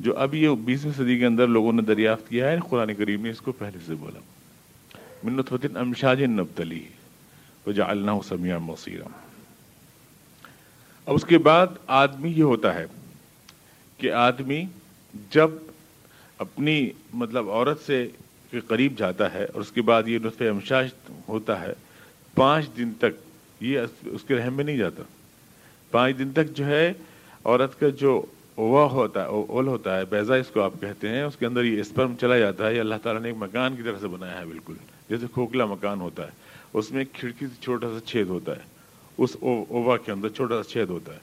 [0.00, 3.30] جو اب یہ بیسویں صدی کے اندر لوگوں نے دریافت کیا ہے، قرآن کریم نے
[3.30, 4.20] اس کو پہلے سے بولا۔
[5.24, 6.84] منت امشاج نبتلی
[7.66, 9.08] وجعلناه سمیع مصیرا
[11.06, 12.86] اب اس کے بعد آدمی یہ ہوتا ہے
[13.98, 14.64] کہ آدمی
[15.30, 15.50] جب
[16.38, 18.06] اپنی مطلب عورت سے
[18.50, 20.88] کے قریب جاتا ہے اور اس کے بعد یہ نطف امشاج
[21.28, 21.72] ہوتا ہے،
[22.34, 23.22] پانچ دن تک
[23.60, 25.02] یہ اس کے رحم میں نہیں جاتا۔
[25.90, 26.92] پانچ دن تک جو ہے
[27.44, 28.20] عورت کا جو
[28.54, 31.64] اووا ہوتا ہے، اول ہوتا ہے بیزا اس کو آپ کہتے ہیں، اس کے اندر
[31.64, 34.38] یہ اسپرم چلا جاتا ہے، یہ اللہ تعالیٰ نے ایک مکان کی طرح سے بنایا
[34.40, 34.74] ہے بالکل۔
[35.08, 36.30] جیسے کھوکھلا مکان ہوتا ہے،
[36.72, 38.62] اس میں ایک کھڑکی سے چھوٹا سا چھید ہوتا ہے،
[39.18, 41.18] اس اووا کے اندر چھوٹا سا چھید ہوتا ہے۔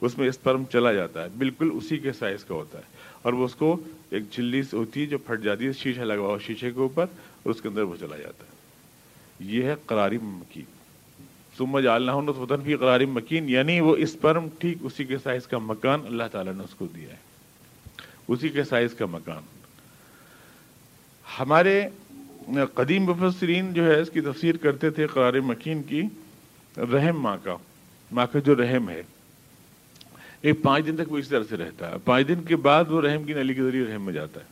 [0.00, 2.82] اس میں اسپرم چلا جاتا ہے۔ بالکل اسی کے سائز کا ہوتا ہے۔
[3.22, 3.76] اور وہ اس کو
[4.10, 7.02] ایک جھلی سے ہوتی ہے جو پھٹ جاتی ہے، شیشہ لگا ہوا شیشے کے اوپر
[7.42, 8.56] اور اس کے اندر وہ چلا جاتا ہے۔
[9.40, 10.64] یہ ہے قراری مکین۔
[11.58, 16.00] سمجھ اللہ وطن کی قراری مکین یعنی وہ اسپرم ٹھیک اسی کے سائز کا مکان
[16.06, 17.16] اللہ تعالیٰ نے اس کو دیا ہے۔
[18.28, 19.42] اسی کے سائز کا مکان۔
[21.40, 21.88] ہمارے
[22.74, 26.02] قدیم مفسرین جو ہے اس کی تفسیر کرتے تھے قرار مکین کی
[26.76, 27.56] رحم ماں کا۔
[28.12, 29.02] ماں کا جو رحم ہے۔
[30.46, 33.00] ایک پانچ دن تک وہ اس طرح سے رہتا ہے۔ پانچ دن کے بعد وہ
[33.00, 34.44] رحم کی نلی کے ذریعے رحم میں جاتا ہے۔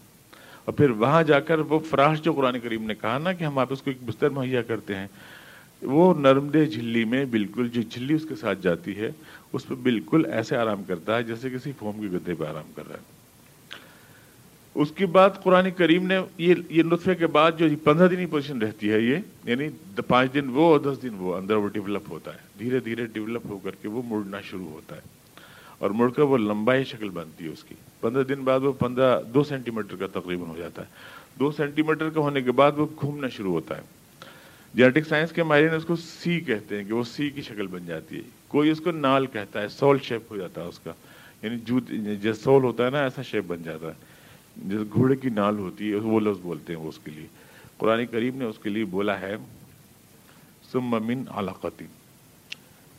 [0.64, 3.58] اور پھر وہاں جا کر وہ فراش جو قرآن کریم نے کہا نا کہ ہم
[3.58, 5.06] آپ اس کو ایک بستر مہیا کرتے ہیں،
[5.82, 9.10] وہ نرمدے جھلی میں بالکل جو جھلی اس کے ساتھ جاتی ہے،
[9.52, 12.82] اس پہ بالکل ایسے آرام کرتا ہے جیسے کسی فوم کے گدے پہ آرام کر
[12.88, 13.14] رہا ہے۔
[14.74, 18.26] اس کے بعد قرآن کریم نے یہ یہ نطفے کے بعد جو پندرہ دن کی
[18.26, 19.68] پوزیشن رہتی ہے، یہ یعنی
[20.08, 23.46] پانچ دن وہ اور دس دن وہ اندر وہ ڈیولپ ہوتا ہے۔ دھیرے دھیرے ڈیولپ
[23.48, 25.23] ہو کر کے وہ مڑنا شروع ہوتا ہے۔
[25.78, 29.22] اور مڑ کر وہ لمبائی شکل بنتی ہے اس کی۔ پندرہ دن بعد وہ پندرہ،
[29.22, 30.86] دو سینٹی میٹر کا تقریباً ہو جاتا ہے۔
[31.38, 33.82] دو سینٹی میٹر کا ہونے کے بعد وہ گھومنا شروع ہوتا ہے۔
[34.74, 37.86] جینیٹک سائنس کے ماہرین اس کو سی کہتے ہیں کہ وہ سی کی شکل بن
[37.86, 40.92] جاتی ہے۔ کوئی اس کو نال کہتا ہے، سول شیپ ہو جاتا ہے اس کا۔
[41.42, 43.92] یعنی جیسے یعنی سول ہوتا ہے نا، ایسا شیپ بن جاتا ہے۔
[44.56, 47.26] جیسے گھوڑے کی نال ہوتی ہے، وہ لفظ بولتے ہیں وہ اس کے لیے۔
[47.78, 49.36] قرآن کریم نے اس کے لیے بولا ہے
[50.72, 51.84] سم من علاقتی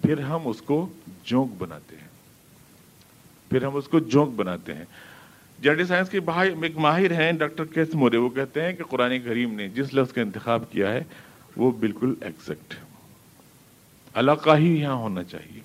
[0.01, 0.87] پھر ہم اس کو
[1.23, 2.14] جونک بناتے ہیں۔
[3.55, 4.85] پھر ہم اس کو جونک بناتے ہیں۔
[5.59, 6.19] جیڈی سائنس کے
[6.63, 10.13] ایک ماہر ہیں، ڈاکٹر کیس مورے، وہ کہتے ہیں کہ قرآن کریم نے جس لفظ
[10.13, 11.03] کا انتخاب کیا ہے،
[11.57, 12.73] وہ بالکل ایکزیکٹ
[14.13, 15.59] علاقہ ہی یہاں ہونا چاہیے۔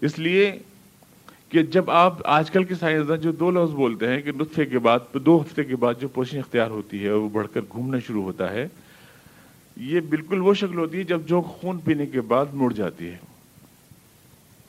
[0.00, 0.58] اس لیے
[1.48, 4.78] کہ جب آپ آج کل کے سائنسداں جو دو لفظ بولتے ہیں، کہ نطفے کے
[4.78, 8.22] بعد، دو ہفتے کے بعد جو پوشن اختیار ہوتی ہے، وہ بڑھ کر گھومنا شروع
[8.22, 8.68] ہوتا ہے،
[9.76, 13.16] یہ بالکل وہ شکل ہوتی ہے جب جو خون پینے کے بعد مڑ جاتی ہے۔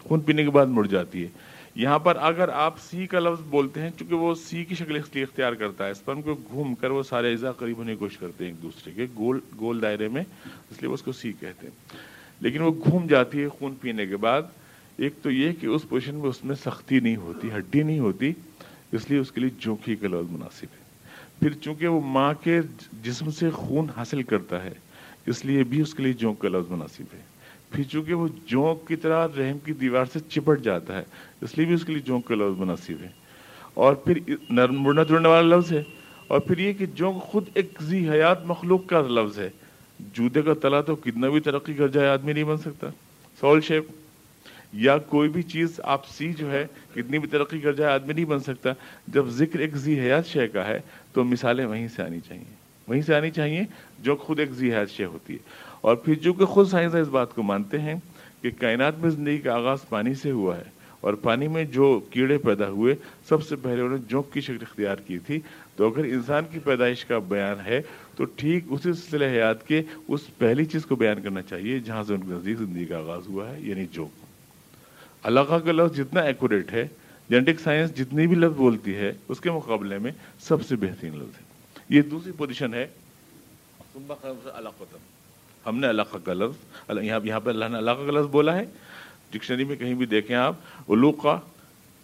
[0.03, 1.27] خون پینے کے بعد مڑ جاتی ہے۔
[1.75, 5.53] یہاں پر اگر آپ سی کا لفظ بولتے ہیں، چونکہ وہ سی کی شکل اختیار
[5.53, 8.43] کرتا ہے، اس پر کو گھوم کر وہ سارے اجزاء قریب ہونے کی کوشش کرتے
[8.43, 11.67] ہیں ایک دوسرے کے، گول گول دائرے میں، اس لیے وہ اس کو سی کہتے
[11.67, 11.97] ہیں۔
[12.39, 14.41] لیکن وہ گھوم جاتی ہے خون پینے کے بعد۔
[14.97, 18.33] ایک تو یہ کہ اس پوزیشن میں اس میں سختی نہیں ہوتی، ہڈی نہیں ہوتی،
[18.91, 20.85] اس لیے اس کے لیے جوکی کا لفظ مناسب ہے۔
[21.39, 22.61] پھر چونکہ وہ ماں کے
[23.03, 24.73] جسم سے خون حاصل کرتا ہے،
[25.25, 27.34] اس لیے بھی اس کے لیے جونک کا لفظ مناسب ہے۔
[27.71, 31.03] پھر چونکہ وہ جونک کی طرح رحم کی دیوار سے چپٹ جاتا ہے،
[31.41, 33.07] اس لیے بھی اس کے لیے جونک کا لفظ مناسب ہے۔
[33.73, 35.83] اور پھر نرم مڑنا جڑنے والا لفظ ہے۔
[36.27, 39.49] اور پھر یہ کہ جونک خود ایک زی حیات مخلوق کا لفظ ہے۔
[39.99, 42.87] جوتے کا تلا تو کتنا بھی ترقی کر جائے آدمی نہیں بن سکتا۔
[43.39, 43.83] سول شیپ
[44.73, 48.25] یا کوئی بھی چیز آپ سی جو ہے، کتنی بھی ترقی کر جائے آدمی نہیں
[48.25, 48.69] بن سکتا۔
[49.07, 50.79] جب ذکر ایک زی حیات شے کا ہے،
[51.13, 52.43] تو مثالیں وہیں سے آنی چاہیے۔
[52.87, 53.61] وہیں سے آنی چاہیے
[53.99, 57.35] جو خود ایک زی حیات شے ہوتی ہے۔ اور پھر چونکہ خود سائنس اس بات
[57.35, 57.95] کو مانتے ہیں
[58.41, 60.63] کہ کائنات میں زندگی کا آغاز پانی سے ہوا ہے
[61.01, 62.95] اور پانی میں جو کیڑے پیدا ہوئے،
[63.29, 65.39] سب سے پہلے انہوں نے جوک کی شکل اختیار کی تھی۔
[65.75, 67.81] تو اگر انسان کی پیدائش کا بیان ہے،
[68.15, 72.13] تو ٹھیک اسی سلسلہ حیات کے اس پہلی چیز کو بیان کرنا چاہیے جہاں سے
[72.13, 74.25] ان کے نزدیک زندگی کا آغاز ہوا ہے یعنی جوک
[75.23, 76.87] علاقہ کا لفظ جتنا ایکوریٹ ہے
[77.29, 81.37] جینٹک سائنس جتنی بھی لفظ بولتی ہے، اس کے مقابلے میں سب سے بہترین لفظ
[81.37, 81.43] ہے۔
[81.89, 82.87] یہ دوسری پوزیشن ہے۔
[85.65, 86.55] ہم نے علاقہ کا لفظ
[87.01, 88.65] یہاں پہ اللہ نے علاقہ کا لفظ بولا ہے۔
[89.31, 90.55] ڈکشنری میں کہیں بھی دیکھیں آپ
[90.89, 91.39] الوقا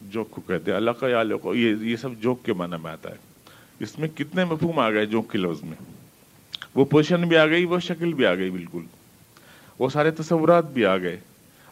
[0.01, 3.15] جوک کو کہتے ہیں، علاقہ یا یہ یہ سب جوک کے معنی میں آتا ہے۔
[3.79, 5.93] اس میں کتنے مفہوم آ گئے جوک کے لفظ میں۔
[6.75, 8.81] وہ پوزیشن بھی آ گئی، وہ شکل بھی آ گئی بالکل۔
[9.79, 11.19] وہ سارے تصورات بھی آ گئے۔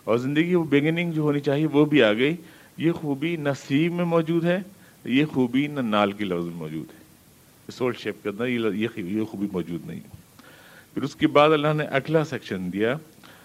[0.04, 2.36] اور زندگی وہ بگننگ جو ہونی چاہیے وہ بھی آ گئی۔
[2.78, 4.60] یہ خوبی نہ سیب میں موجود ہے،
[5.06, 7.00] یہ خوبی نہ نال کی لفظ میں موجود ہے۔
[7.72, 8.88] سول شیپ کے اندر یہ
[9.24, 10.00] خوبی موجود نہیں۔
[10.94, 12.96] پھر اس کے بعد اللہ نے اگلا سیکشن دیا۔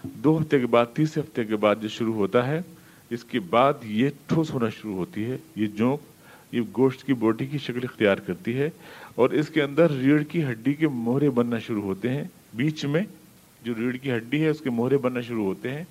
[0.03, 2.61] دو ہفتے کے بعد، تیسرے ہفتے کے بعد جو شروع ہوتا ہے،
[3.09, 6.01] اس کے بعد یہ ٹھوس ہونا شروع ہوتی ہے۔ یہ جونک
[6.51, 8.69] یہ گوشت کی بوٹی کی شکل اختیار کرتی ہے۔
[9.15, 13.01] اور اس کے اندر ریڑھ کی ہڈی کے مہرے بننا شروع ہوتے ہیں۔ بیچ میں
[13.63, 15.83] جو ریڑھ کی ہڈی ہے، اس کے مہرے بننا شروع ہوتے ہیں۔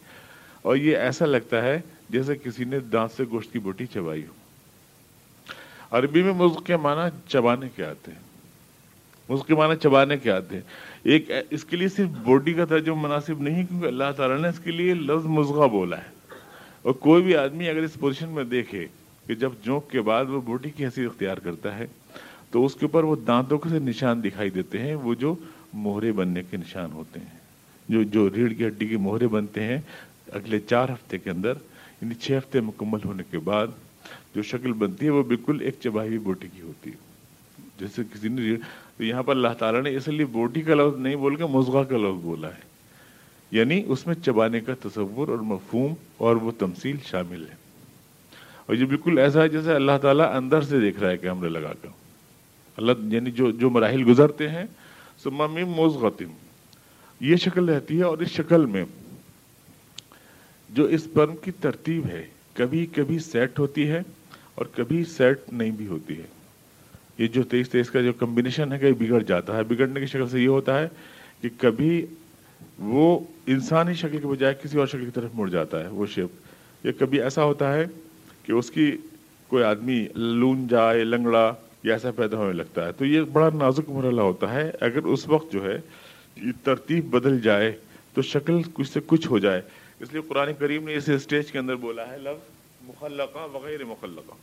[0.63, 4.33] اور یہ ایسا لگتا ہے جیسے کسی نے دانت سے گوشت کی بوٹی چبائی ہو۔
[5.91, 8.19] عربی میں مزق کے معنی چبانے کے آتے ہیں۔
[9.29, 10.63] مزق کے معنی چبانے کے آتے ہیں۔
[11.05, 14.59] ایک اس کے لیے صرف بوٹی کا ترجمہ مناسب نہیں، کیونکہ اللہ تعالیٰ نے اس
[14.59, 16.15] کے لیے لفظ مزغہ بولا ہے۔
[16.83, 18.87] اور کوئی بھی آدمی اگر اس پوزیشن میں دیکھے
[19.27, 21.87] کہ جب جوک کے بعد وہ بوٹی کی حیثیت اختیار کرتا ہے،
[22.51, 25.35] تو اس کے اوپر وہ دانتوں کے سے نشان دکھائی دیتے ہیں، وہ جو
[25.73, 27.39] موہرے بننے کے نشان ہوتے ہیں۔
[27.89, 29.79] جو جو ریڑھ کی ہڈی کے موہرے بنتے ہیں،
[30.33, 31.53] اگلے چار ہفتے کے اندر
[32.03, 33.67] یعنی چھ ہفتے مکمل ہونے کے بعد
[34.35, 36.97] جو شکل بنتی ہے، وہ بالکل ایک چبائی ہوئی بوٹی کی ہوتی ہے۔
[37.81, 38.55] جیسے کسی نے
[38.97, 41.85] تو یہاں پر اللہ تعالیٰ نے اس لیے بوٹی کا لفظ نہیں بول کے مزغہ
[41.85, 42.75] کا لفظ بولا ہے۔
[43.51, 47.55] یعنی اس میں چبانے کا تصور اور مفہوم اور وہ تمثیل شامل ہے۔
[48.67, 51.73] اور یہ بالکل ایسا ہے جیسے اللہ تعالیٰ اندر سے دیکھ رہا ہے کیمرے لگا
[51.83, 51.89] کر۔
[52.77, 54.65] اللہ یعنی جو جو مراحل گزرتے ہیں
[55.23, 56.31] سمام موزغتم
[57.21, 58.85] یہ شکل رہتی ہے اور اس شکل میں
[60.71, 64.03] جو اس پرم کی ترتیب ہے، کبھی کبھی سیٹ ہوتی ہے
[64.55, 66.34] اور کبھی سیٹ نہیں بھی ہوتی ہے۔
[67.19, 70.29] یہ جو تیئیس تیئیس کا جو کمبینیشن ہے کہیں بگڑ جاتا ہے۔ بگڑنے کی شکل
[70.29, 70.89] سے یہ ہوتا ہے
[71.41, 72.07] کہ کبھی
[72.79, 76.29] وہ انسانی شکل کے بجائے کسی اور شکل کی طرف مڑ جاتا ہے، وہ شیپ
[76.87, 77.85] یا کبھی ایسا ہوتا ہے
[78.43, 78.97] کہ اس کی
[79.49, 83.91] کوئی آدمی لون جائے، لنگڑا یا ایسا پیدا ہونے لگتا ہے۔ تو یہ بڑا نازک
[83.91, 85.79] مرحلہ ہوتا ہے۔ اگر اس وقت جو ہے
[86.37, 87.73] یہ ترتیب بدل جائے
[88.15, 89.63] تو شکل کچھ سے کچھ ہو جائے۔
[90.01, 92.51] اس لیے قرآن کریم نے اس اسٹیج کے اندر بولا ہے، لفظ
[92.89, 94.35] مخلقہ وغیر مخلقہ۔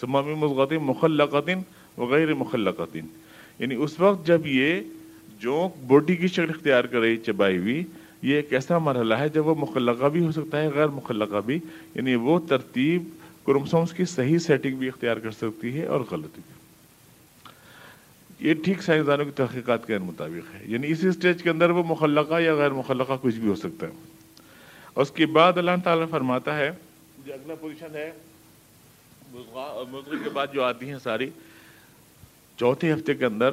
[0.00, 1.58] سمامی مغت مخلقاتین
[1.98, 3.06] وغیر مخلقاتین
[3.58, 4.80] یعنی اس وقت جب یہ
[5.38, 7.84] جو بوڈی کی شکل اختیار کر رہی چبائی ہوئی،
[8.22, 11.58] یہ ایک ایسا مرحلہ ہے جب وہ مخلقہ بھی ہو سکتا ہے، غیر مخلقہ بھی۔
[11.94, 13.02] یعنی وہ ترتیب
[13.46, 16.62] کرومسومس کی صحیح سیٹنگ بھی اختیار کر سکتی ہے اور غلطی بھی۔
[18.48, 22.40] یہ ٹھیک سائنسدانوں کی تحقیقات کے مطابق ہے۔ یعنی اسی اسٹیج کے اندر وہ مخلقہ
[22.40, 23.92] یا غیر مخلقہ کچھ بھی ہو سکتا ہے۔
[24.94, 26.70] اور اس کے بعد اللہ تعالیٰ فرماتا ہے
[27.26, 28.12] جو اگلا پوزیشن ہے
[30.24, 31.30] کے بعد جو آتی ہیں ساری
[32.62, 33.50] چوتھے ہفتے کے اندر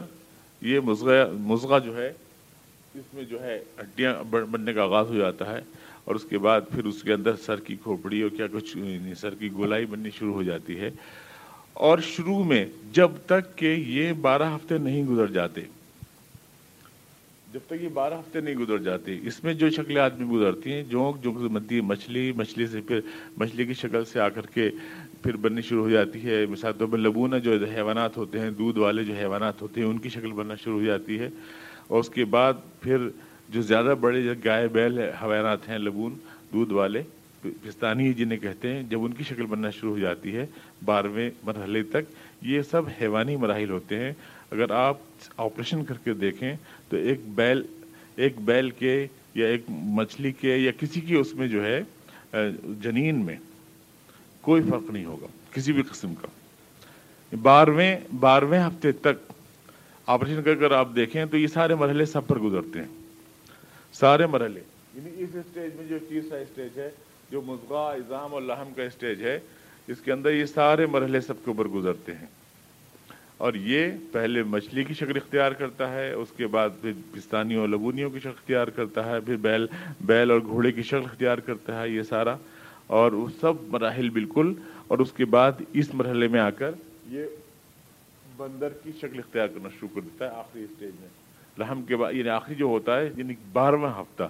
[0.61, 2.11] یہ مزغہ مزغہ جو ہے،
[2.95, 5.61] اس میں جو ہے ہڈیاں بننے کا آغاز ہو جاتا ہے
[6.03, 9.13] اور اس کے بعد پھر اس کے اندر سر کی کھوپڑی اور کیا کچھ یعنی
[9.15, 10.89] سر کی گولائی بننی شروع ہو جاتی ہے۔
[11.87, 15.61] اور شروع میں جب تک کہ یہ بارہ ہفتے نہیں گزر جاتے،
[17.53, 20.83] جب تک یہ بارہ ہفتے نہیں گزر جاتے، اس میں جو شکلیں آدمی گزرتی ہیں
[20.89, 22.99] جو جو بنتی ہے مچھلی مچھلی سے پھر
[23.37, 24.69] مچھلی کی شکل سے آ کر کے
[25.23, 28.79] پھر بننی شروع ہو جاتی ہے۔ مثال طور پر لبونہ جو حیوانات ہوتے ہیں، دودھ
[28.79, 31.29] والے جو حیوانات ہوتے ہیں، ان کی شکل بننا شروع ہو جاتی ہے۔
[31.87, 32.97] اور اس کے بعد پھر
[33.49, 36.13] جو زیادہ بڑے گائے، بیل حیوانات ہیں، لبون،
[36.53, 37.01] دودھ والے،
[37.41, 40.45] پستانی جنہیں کہتے ہیں، جب ان کی شکل بننا شروع ہو جاتی ہے،
[40.85, 44.11] بارہویں مرحلے تک یہ سب حیوانی مراحل ہوتے ہیں۔
[44.51, 44.97] اگر آپ
[45.37, 46.53] آپریشن کر کے دیکھیں
[46.89, 47.61] تو ایک بیل
[48.15, 51.81] ایک بیل کے یا ایک مچھلی کے یا کسی کی اس میں جو ہے،
[52.81, 53.35] جنین میں
[54.49, 56.27] کوئی فرق نہیں ہوگا، کسی بھی قسم کا۔
[57.41, 59.31] بارہویں بارہویں ہفتے تک
[60.05, 62.87] آپریشن کر کر آپ دیکھیں تو یہ سارے مرحلے سب پر گزرتے ہیں۔
[63.93, 64.59] سارے مرحلے۔
[64.95, 66.89] یعنی اس اسٹیج میں جو تیسرا اسٹیج ہے،
[67.31, 69.39] جو مضغہ اظام اور لحم کا اسٹیج ہے،
[69.87, 72.27] اس کے اندر یہ سارے مرحلے سب کے اوپر گزرتے ہیں۔
[73.37, 77.69] اور یہ پہلے مچھلی کی شکل اختیار کرتا ہے، اس کے بعد پھر پستانیوں اور
[77.69, 79.65] لبونیوں کی شکل اختیار کرتا ہے، پھر بیل
[80.01, 82.35] بیل اور گھوڑے کی شکل اختیار کرتا ہے، یہ سارا
[82.89, 84.53] اور وہ سب مراحل بالکل،
[84.87, 86.71] اور اس کے بعد اس مرحلے میں آ کر
[87.07, 87.25] یہ
[88.37, 91.09] بندر کی شکل اختیار کرنا شروع کر دیتا ہے آخری اسٹیج میں۔
[91.57, 94.27] لحم کے بعد یعنی آخری جو ہوتا ہے یعنی بارہواں ہفتہ۔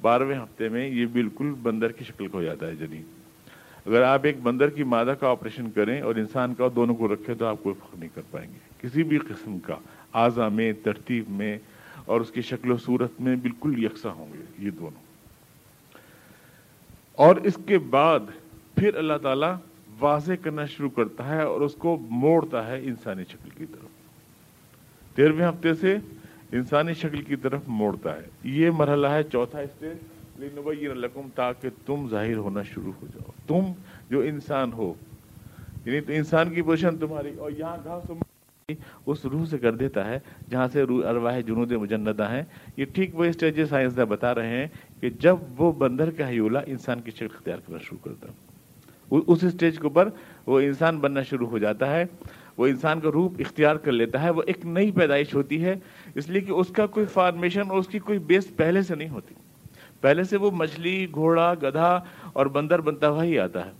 [0.00, 3.02] بارہویں ہفتے میں یہ بالکل بندر کی شکل کو ہو جاتا ہے جنین۔
[3.86, 7.34] اگر آپ ایک بندر کی مادہ کا آپریشن کریں اور انسان کا دونوں کو رکھیں
[7.34, 9.76] تو آپ کوئی فرق نہیں کر پائیں گے۔ کسی بھی قسم کا
[10.14, 11.56] اعضا میں، ترتیب میں
[12.04, 15.01] اور اس کی شکل و صورت میں بالکل یکساں ہوں گے یہ دونوں۔
[17.12, 18.20] اور اس کے بعد
[18.74, 19.56] پھر اللہ تعالیٰ
[20.00, 25.48] واضح کرنا شروع کرتا ہے اور اس کو موڑتا ہے انسانی شکل کی طرف۔ تیرہویں
[25.48, 25.96] ہفتے سے
[26.52, 29.96] انسانی شکل کی طرف موڑتا ہے۔ یہ مرحلہ ہے چوتھا اسٹیج۔
[30.82, 33.72] لکم تاکہ تم ظاہر ہونا شروع ہو جاؤ۔ تم
[34.10, 34.94] جو انسان ہو
[35.84, 38.10] یعنی تو انسان کی پوزیشن تمہاری، اور یہاں گھاس
[39.06, 40.18] اس روح سے کر دیتا ہے،
[40.50, 42.42] جہاں سے روح ارواح جنود مجندہ ہیں۔
[42.76, 44.66] یہ ٹھیک وہ اسٹیج سائنسداں بتا رہے ہیں
[45.00, 48.26] کہ جب وہ بندر کا حیولہ انسان کی شکل اختیار کرنا شروع کرتا
[49.26, 50.08] اس اسٹیج کے اوپر
[50.46, 52.04] وہ انسان بننا شروع ہو جاتا ہے،
[52.56, 55.74] وہ انسان کا روپ اختیار کر لیتا ہے، وہ ایک نئی پیدائش ہوتی ہے۔
[56.14, 59.08] اس لیے کہ اس کا کوئی فارمیشن اور اس کی کوئی بیس پہلے سے نہیں
[59.08, 59.34] ہوتی۔
[60.00, 62.00] پہلے سے وہ مچھلی، گھوڑا، گدھا
[62.32, 63.70] اور بندر بنتا ہوا ہی آتا ہے۔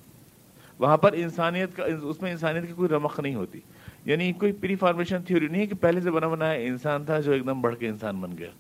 [0.78, 3.60] وہاں پر انسانیت کا، اس میں انسانیت کی کوئی رمق نہیں ہوتی۔
[4.04, 7.46] یعنی کوئی پری فارمیشن تھیوری نہیں کہ پہلے سے بنا بنایا انسان تھا جو ایک
[7.46, 8.50] دم بڑھ کے انسان بن گیا۔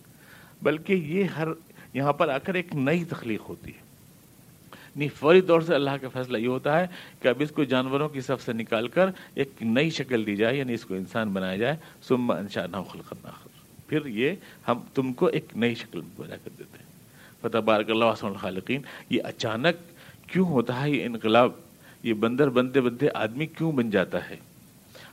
[0.62, 1.48] بلکہ یہ ہر
[1.94, 3.92] یہاں پر آ کر ایک نئی تخلیق ہوتی ہے۔
[4.96, 6.86] نہیں فوری طور سے اللہ کا فیصلہ یہ ہوتا ہے
[7.20, 10.56] کہ اب اس کو جانوروں کی سب سے نکال کر ایک نئی شکل دی جائے
[10.56, 13.14] یعنی اس کو انسان بنایا جائے۔ سما انشاء خلق
[13.86, 14.32] پھر یہ
[14.68, 16.86] ہم تم کو ایک نئی شکل میں پیدا کر دیتے ہیں۔
[17.40, 19.74] فتح بارک اللہ وسلم الخالقین، یہ اچانک
[20.28, 21.50] کیوں ہوتا ہے؟ یہ انقلاب،
[22.02, 24.36] یہ بندر بنتے بنتے آدمی کیوں بن جاتا ہے؟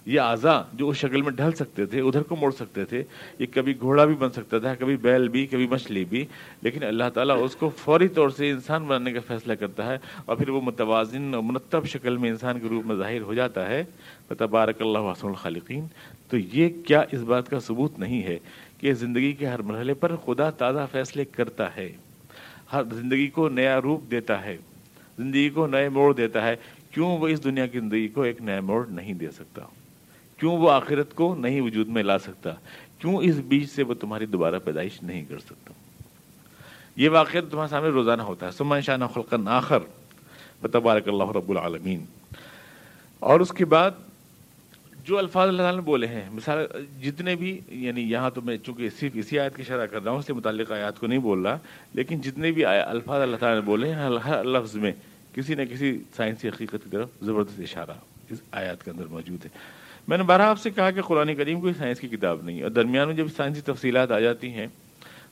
[0.06, 3.04] یہ اعضا جو اس شکل میں ڈھل سکتے تھے، ادھر کو موڑ سکتے تھے،
[3.40, 6.26] یہ کبھی گھوڑا بھی بن سکتا تھا، کبھی بیل بھی، کبھی مچھلی بھی،
[6.62, 10.36] لیکن اللہ تعالیٰ اس کو فوری طور سے انسان بنانے کا فیصلہ کرتا ہے اور
[10.36, 13.84] پھر وہ متوازن اور مرتب شکل میں انسان کے روپ میں ظاہر ہو جاتا ہے۔
[14.28, 15.86] تبارک اللہ وسلم الخالقین۔
[16.30, 18.40] تو یہ کیا اس بات کا ثبوت نہیں ہے
[18.78, 21.92] کہ زندگی کے ہر مرحلے پر خدا تازہ فیصلے کرتا ہے،
[22.74, 24.58] ہر زندگی کو نیا روپ دیتا ہے،
[25.18, 26.56] زندگی کو نئے موڑ دیتا ہے۔
[26.92, 29.62] کیوں وہ اس دنیا کی زندگی کو ایک نیا موڑ نہیں دے سکتا؟
[30.40, 32.50] کیوں وہ آخرت کو نہیں وجود میں لا سکتا؟
[33.00, 35.74] کیوں اس بیچ سے وہ تمہاری دوبارہ پیدائش نہیں کر سکتا؟
[36.96, 39.80] یہ واقعہ تمہارے سامنے روزانہ ہوتا ہے۔ سمان شاہ خلقن آخر۔
[40.62, 42.06] بتبارک اللہ رب العالمین۔
[43.20, 43.92] اور اس کے بعد
[45.06, 46.68] جو الفاظ اللہ تعالیٰ نے بولے ہیں، مثال
[47.04, 50.20] جتنے بھی یعنی یہاں تو میں چونکہ صرف اسی آیت کی شرح کر رہا ہوں،
[50.20, 51.58] اس سے متعلق آیات کو نہیں بول رہا،
[51.94, 54.92] لیکن جتنے بھی الفاظ اللہ تعالیٰ نے بولے ہیں ہر لفظ میں
[55.34, 57.92] کسی نہ کسی سائنسی حقیقت کی طرف زبردست اشارہ
[58.30, 59.79] اس آیات کے اندر موجود ہے۔
[60.10, 62.72] میں نے بارہ آپ سے کہا کہ قرآن کریم کوئی سائنس کی کتاب نہیں اور
[62.72, 64.68] درمیان میں جب سائنسی تفصیلات آ جاتی ہیں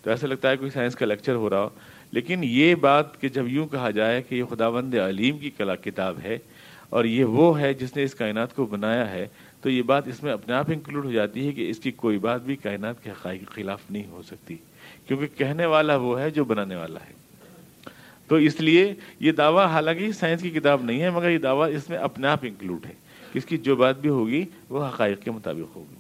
[0.02, 1.70] تو ایسا لگتا ہے کوئی سائنس کا لیکچر ہو رہا ہو۔
[2.12, 5.76] لیکن یہ بات کہ جب یوں کہا جائے کہ یہ خدا بند علیم کی کلا
[5.76, 6.38] کتاب ہے
[6.90, 9.28] اور یہ وہ ہے جس نے اس کائنات کو بنایا ہے،
[9.62, 12.18] تو یہ بات اس میں اپنے آپ انکلوڈ ہو جاتی ہے کہ اس کی کوئی
[12.18, 14.56] بات بھی کائنات کے حقائق کے خلاف نہیں ہو سکتی،
[15.08, 17.14] کیونکہ کہنے والا وہ ہے جو بنانے والا ہے۔
[18.28, 21.90] تو اس لیے یہ دعویٰ حالانکہ سائنس کی کتاب نہیں ہے، مگر یہ دعویٰ اس
[21.90, 25.76] میں اپنے آپ انکلوڈ ہے۔ اس کی جو بات بھی ہوگی وہ حقائق کے مطابق
[25.76, 25.96] ہوگی۔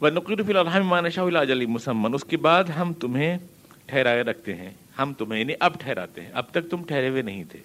[0.00, 3.38] وہ نقیر فی الحال شاہ علی مسمن۔ اس کے بعد ہم تمہیں
[3.86, 7.44] ٹھہرائے رکھتے ہیں۔ ہم تمہیں یعنی اب ٹھہراتے ہیں۔ اب تک تم ٹھہرے ہوئے نہیں
[7.44, 7.58] تھے۔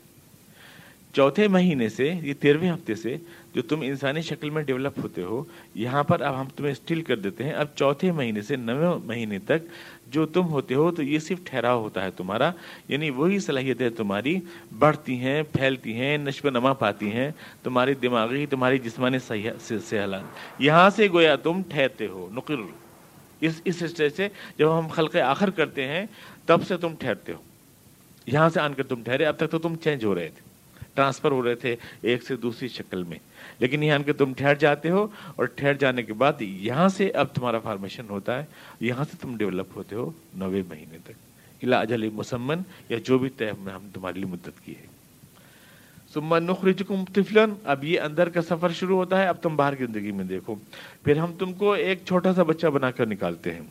[1.14, 3.18] چوتھے مہینے سے، یہ تیرہویں ہفتے سے
[3.56, 5.44] جو تم انسانی شکل میں ڈیولپ ہوتے ہو،
[5.76, 9.40] یہاں پر اب ہم تمہیں اسٹل کر دیتے ہیں۔ اب چوتھے مہینے سے نویں مہینے
[9.40, 9.66] تک
[10.12, 12.52] جو تم ہوتے ہو تو یہ صرف ٹھہراؤ ہوتا ہے تمہارا
[12.88, 14.40] یعنی وہی صلاحیتیں تمہاری
[14.80, 17.32] بڑھتی ہیں، پھیلتی ہیں، نشو و نما پاتی ہیں،
[17.64, 19.20] تمہاری دماغی، تمہاری جسمانی
[19.90, 20.26] سہلان
[20.60, 22.56] یہاں سے گویا تم ٹھہرتے ہو، نقر۔
[23.42, 26.06] اس اس اسٹیج سے جب ہم خلق آخر کرتے ہیں،
[26.46, 27.42] تب سے تم ٹھہرتے ہو۔
[28.26, 31.32] یہاں سے آن کر تم ٹھہرے، اب تک تو تم چینج ہو رہے تھے، ٹرانسفر
[31.32, 33.18] ہو رہے تھے ایک سے دوسری شکل میں۔
[33.60, 37.26] لیکن یہاں کے تم ٹھہر جاتے ہو اور ٹھہر جانے کے بعد یہاں سے اب
[37.34, 38.46] تمہارا فارمیشن ہوتا ہے،
[38.80, 41.12] یہاں سے تم ڈیولپ ہوتے ہو نوے مہینے تک۔
[41.64, 42.58] علاج علی مسمن
[42.90, 44.86] یا جو بھی طے ہم تمہارے لیے مدت کی ہے۔
[46.14, 49.86] سمن نخرجکم طفلن اب یہ اندر کا سفر شروع ہوتا ہے، اب تم باہر کی
[49.86, 50.56] زندگی میں دیکھو۔
[51.04, 53.62] پھر ہم تم کو ایک چھوٹا سا بچہ بنا کر نکالتے ہیں۔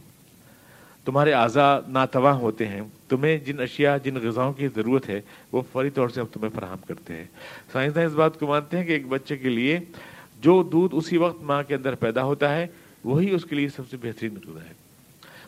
[1.08, 5.20] تمہارے اعضا ناتواں ہوتے ہیں۔ تمہیں جن اشیاء، جن غذاؤں کی ضرورت ہے،
[5.52, 7.24] وہ فوری طور سے ہم تمہیں فراہم کرتے ہیں۔
[7.72, 9.78] سائنسداں اس بات کو مانتے ہیں کہ ایک بچے کے لیے
[10.40, 12.66] جو دودھ اسی وقت ماں کے اندر پیدا ہوتا ہے،
[13.04, 14.74] وہی اس کے لیے سب سے بہترین غذا ہے۔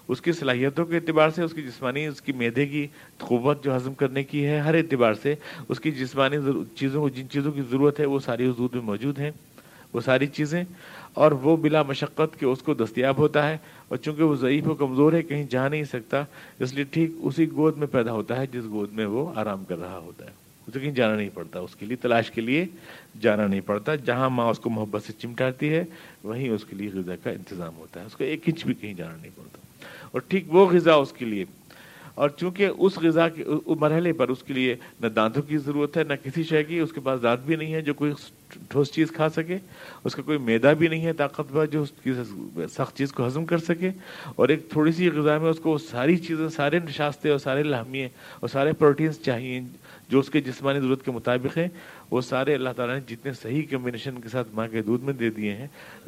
[0.09, 2.87] اس کی صلاحیتوں کے اعتبار سے، اس کی جسمانی، اس کی میدے کی
[3.19, 5.35] قوت جو ہضم کرنے کی ہے، ہر اعتبار سے
[5.69, 6.37] اس کی جسمانی
[6.75, 9.31] چیزوں جن چیزوں کی ضرورت ہے، وہ ساری اس دودھ میں موجود ہیں۔
[9.93, 10.65] وہ ساری چیزیں
[11.15, 13.59] اور وہ بلا مشقت کے اس کو دستیاب ہوتا ہے
[13.89, 16.25] اور چونکہ وہ ضعیف و کمزور ہے، کہیں جا نہیں سکتا،
[16.59, 19.79] اس لیے ٹھیک اسی گود میں پیدا ہوتا ہے جس گود میں وہ آرام کر
[19.79, 20.31] رہا ہوتا ہے۔
[20.69, 22.67] اسے کہیں جانا نہیں پڑتا، اس کے لیے تلاش کے لیے
[23.21, 25.85] جانا نہیں پڑتا۔ جہاں ماں اس کو محبت سے چمٹاتی ہے،
[26.25, 28.95] وہیں اس کے لیے غذا کا انتظام ہوتا ہے۔ اس کو ایک انچ بھی کہیں
[28.95, 29.59] جانا نہیں پڑتا۔
[30.11, 31.45] اور ٹھیک وہ غذا اس کے لیے
[32.15, 33.45] اور چونکہ اس غذا کے
[33.81, 36.93] مرحلے پر اس کے لیے نہ دانتوں کی ضرورت ہے، نہ کسی شے کی، اس
[36.93, 38.13] کے پاس دانت بھی نہیں ہے جو کوئی
[38.69, 39.59] ٹھوس چیز کھا سکے،
[40.05, 42.13] اس کا کوئی میدا بھی نہیں ہے طاقتور جو اس کی
[42.77, 43.91] سخت چیز کو ہضم کر سکے،
[44.27, 48.09] اور ایک تھوڑی سی غذا میں اس کو ساری چیزیں، سارے نشاستے اور سارے لہمیے
[48.41, 49.61] اور سارے پروٹینس چاہیے
[50.09, 51.69] جو اس کے جسمانی ضرورت کے مطابق ہیں،
[52.11, 55.31] وہ سارے اللہ تعالیٰ نے جتنے صحیح کمبینیشن کے ساتھ ماں کے دودھ میں دے
[55.31, 55.67] دیے ہیں۔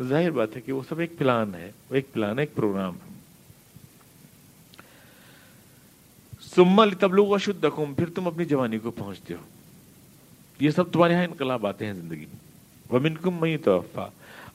[0.09, 2.94] ظاہر بات ہے کہ وہ سب ایک پلان ہے، وہ ایک پلان ہے، ایک پروگرام
[2.94, 3.11] ہے۔
[6.55, 9.40] سمل تبلوغ و شد پھر تم اپنی جوانی کو پہنچتے ہو۔
[10.61, 12.53] یہ سب تمہارے یہاں انقلاب آتے ہیں زندگی میں۔
[12.92, 14.07] ومن کم میں توفا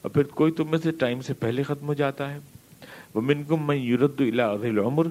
[0.02, 2.38] اور پھر کوئی تم میں سے ٹائم سے پہلے ختم ہو جاتا ہے۔
[3.14, 4.20] ومن کم میں یورد
[4.64, 5.06] العمر۔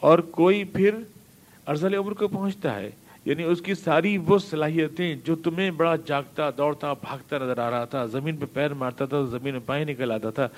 [0.00, 0.94] اور کوئی پھر
[1.66, 2.90] ارزل عمر کو پہنچتا ہے۔
[3.24, 7.84] یعنی اس کی ساری وہ صلاحیتیں جو تمہیں بڑا جاگتا، دوڑتا، بھاگتا نظر آ رہا
[7.84, 10.48] تھا، زمین پہ پیر مارتا تھا، زمین میں پائیں نکل آتا تھا،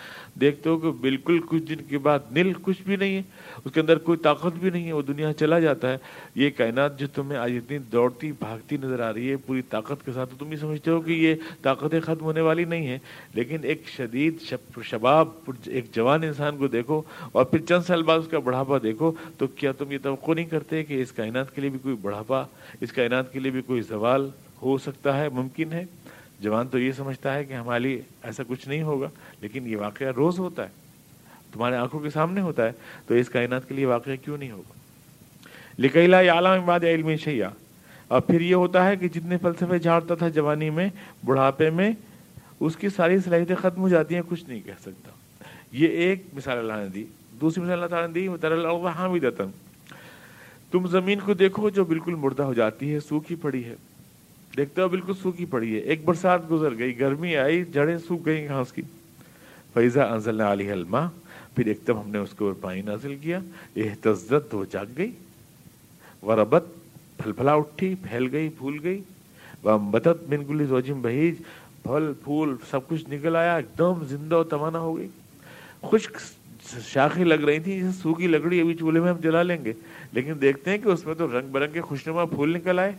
[0.41, 3.23] دیکھتے ہو کہ بالکل کچھ دن کے بعد نل کچھ بھی نہیں ہے،
[3.64, 5.99] اس کے اندر کوئی طاقت بھی نہیں ہے، وہ دنیا چلا جاتا ہے۔
[6.35, 10.12] یہ کائنات جو تمہیں آج اتنی دوڑتی، بھاگتی نظر آ رہی ہے، پوری طاقت کے
[10.12, 12.99] ساتھ، تو تم یہ سمجھتے ہو کہ یہ طاقتیں ختم ہونے والی نہیں ہیں۔
[13.35, 14.43] لیکن ایک شدید
[14.85, 15.29] شباب،
[15.67, 17.03] ایک جوان انسان کو دیکھو
[17.33, 20.45] اور پھر چند سال بعد اس کا بڑھاپا دیکھو، تو کیا تم یہ توقع نہیں
[20.45, 22.45] کرتے کہ اس کائنات کے لیے بھی کوئی بڑھاپا
[22.81, 24.31] اس کائنات کے لیے بھی کوئی زوال
[24.62, 25.85] ہو سکتا ہے، ممکن ہے۔
[26.41, 29.09] جوان تو یہ سمجھتا ہے کہ ہمارے لیے ایسا کچھ نہیں ہوگا،
[29.41, 30.69] لیکن یہ واقعہ روز ہوتا ہے۔
[31.53, 32.73] تمہارے آنکھوں کے سامنے ہوتا ہے،
[33.07, 34.73] تو اس کائنات کے لیے واقعہ کیوں نہیں ہوگا؟
[35.79, 37.51] لکیلا یا عالم باد علم شیا
[38.09, 40.89] اور پھر یہ ہوتا ہے کہ جتنے فلسفے جھاڑتا تھا جوانی میں،
[41.25, 41.93] بڑھاپے میں،
[42.61, 45.11] اس کی ساری صلاحیتیں ختم ہو جاتی ہیں، کچھ نہیں کہہ سکتا۔
[45.73, 47.05] یہ ایک مثال اللہ نے دی۔
[47.41, 48.29] دوسری مثال اللہ تعالیٰ نے دی
[48.95, 49.25] حامد
[50.77, 53.74] تم زمین کو دیکھو جو بالکل مردہ ہو جاتی ہے، سوکھی پڑی ہے۔
[54.57, 58.49] دیکھتے ہو بالکل سوکھی پڑی ہے۔ ایک برسات گزر گئی، گرمی آئی، جڑیں سوکھ گئی
[58.49, 58.83] گھاس کی۔
[59.74, 61.09] فیضا انزل علی حلما
[61.57, 63.39] پھر ایک دم ہم نے اس کے اوپر پانی نازل کیا۔
[63.77, 65.11] احتزت وہ جاگ گئی
[66.22, 66.64] وربت
[67.18, 69.01] پھل پھلا اٹھی، پھیل گئی، پھول گئی۔
[69.62, 71.35] بتت بن گلی زوجم بہیج
[71.83, 75.09] پھل، پھول، سب کچھ نکل آیا، ایک دم زندہ و توانا ہو گئی۔
[75.83, 76.16] خشک
[76.87, 79.73] شاخیں لگ رہی تھی جیسے سوکھی لکڑی ابھی چولہے میں ہم جلا لیں گے۔
[80.12, 82.93] لیکن دیکھتے ہیں کہ اس میں تو رنگ برنگ کے خوشنما پھول نکل آئے۔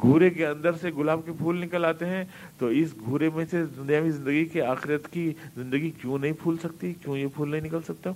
[0.00, 2.24] گھورے کے اندر سے گلاب کے پھول نکل آتے ہیں۔
[2.58, 6.94] تو اس گھورے میں سے دنیاوی زندگی کے آخرت کی زندگی کیوں نہیں پھول سکتی؟
[7.02, 8.10] کیوں یہ پھول نہیں نکل سکتا؟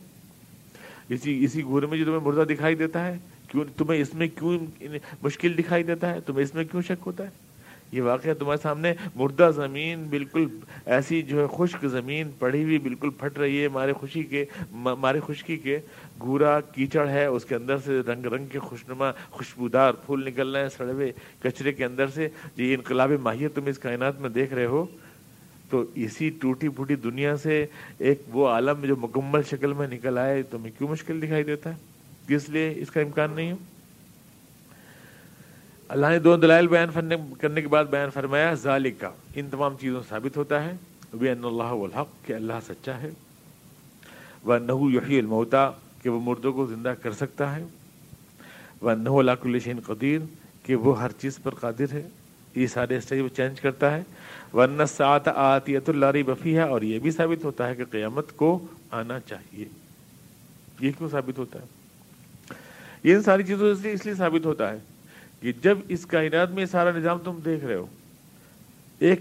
[1.08, 3.18] اسی اسی گھورے میں جو تمہیں مردہ دکھائی دیتا ہے،
[3.48, 4.58] کیوں تمہیں اس میں کیوں
[5.22, 7.43] مشکل دکھائی دیتا ہے؟ تمہیں اس میں کیوں شک ہوتا ہے؟
[7.92, 10.46] یہ واقعہ تمہارے سامنے مردہ زمین بالکل
[10.86, 15.20] ایسی جو ہے خشک زمین پڑی ہوئی بالکل پھٹ رہی ہے، مارے خوشی کے مارے
[15.26, 15.78] خشکی کے
[16.20, 20.62] گورا کیچڑ ہے، اس کے اندر سے رنگ رنگ کے خوشنما خوشبودار پھول نکل رہے
[20.62, 21.12] ہیں سڑوے
[21.42, 24.86] کچرے کے اندر سے۔ یہ انقلاب ماہیت تم اس کائنات میں دیکھ رہے ہو۔
[25.70, 27.66] تو اسی ٹوٹی پھوٹی دنیا سے
[27.98, 31.74] ایک وہ عالم جو مکمل شکل میں نکل آئے، تمہیں کیوں مشکل دکھائی دیتا ہے؟
[32.28, 33.56] کس لیے اس کا امکان نہیں ہو؟
[35.88, 36.88] اللہ نے دو دلائل بیان
[37.40, 40.72] کرنے کے بعد بیان فرمایا ذالک کا ان تمام چیزوں سے ثابت ہوتا ہے۔
[41.12, 43.10] اللہ الحق، کہ اللہ سچا ہے۔
[44.44, 45.70] وہ نحو یحیی الموتا،
[46.02, 47.64] کہ وہ مردوں کو زندہ کر سکتا ہے۔
[48.80, 50.20] وہ نحو اللہ الشین قدیر،
[50.62, 52.08] کہ وہ ہر چیز پر قادر ہے۔
[52.54, 54.02] یہ سارے اسٹیج وہ چینج کرتا ہے۔
[54.54, 58.66] ورنہ سات آتیت اللہ بفی ہے اور یہ بھی ثابت ہوتا ہے کہ قیامت کو
[58.90, 59.64] آنا چاہیے۔
[60.80, 61.64] یہ کیوں ثابت ہوتا ہے؟
[63.02, 64.78] یہ ان ساری چیزوں سے اس لیے ثابت ہوتا ہے
[65.44, 67.86] کہ جب اس کائنات میں سارا نظام تم دیکھ رہے ہو،
[68.98, 69.20] ایک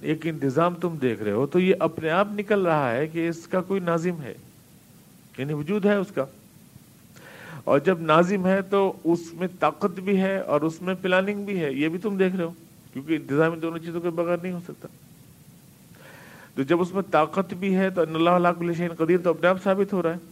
[0.00, 3.46] ایک انتظام تم دیکھ رہے ہو، تو یہ اپنے آپ نکل رہا ہے کہ اس
[3.46, 4.34] کا کوئی ناظم ہے
[5.38, 6.24] یعنی وجود ہے اس کا۔
[7.64, 11.60] اور جب ناظم ہے تو اس میں طاقت بھی ہے اور اس میں پلاننگ بھی
[11.60, 12.50] ہے، یہ بھی تم دیکھ رہے ہو،
[12.92, 14.88] کیونکہ انتظام دونوں چیزوں کے بغیر نہیں ہو سکتا۔
[16.54, 19.92] تو جب اس میں طاقت بھی ہے تو اللہ علیہ قدیر تو اپنے آپ ثابت
[19.92, 20.29] ہو رہا ہے۔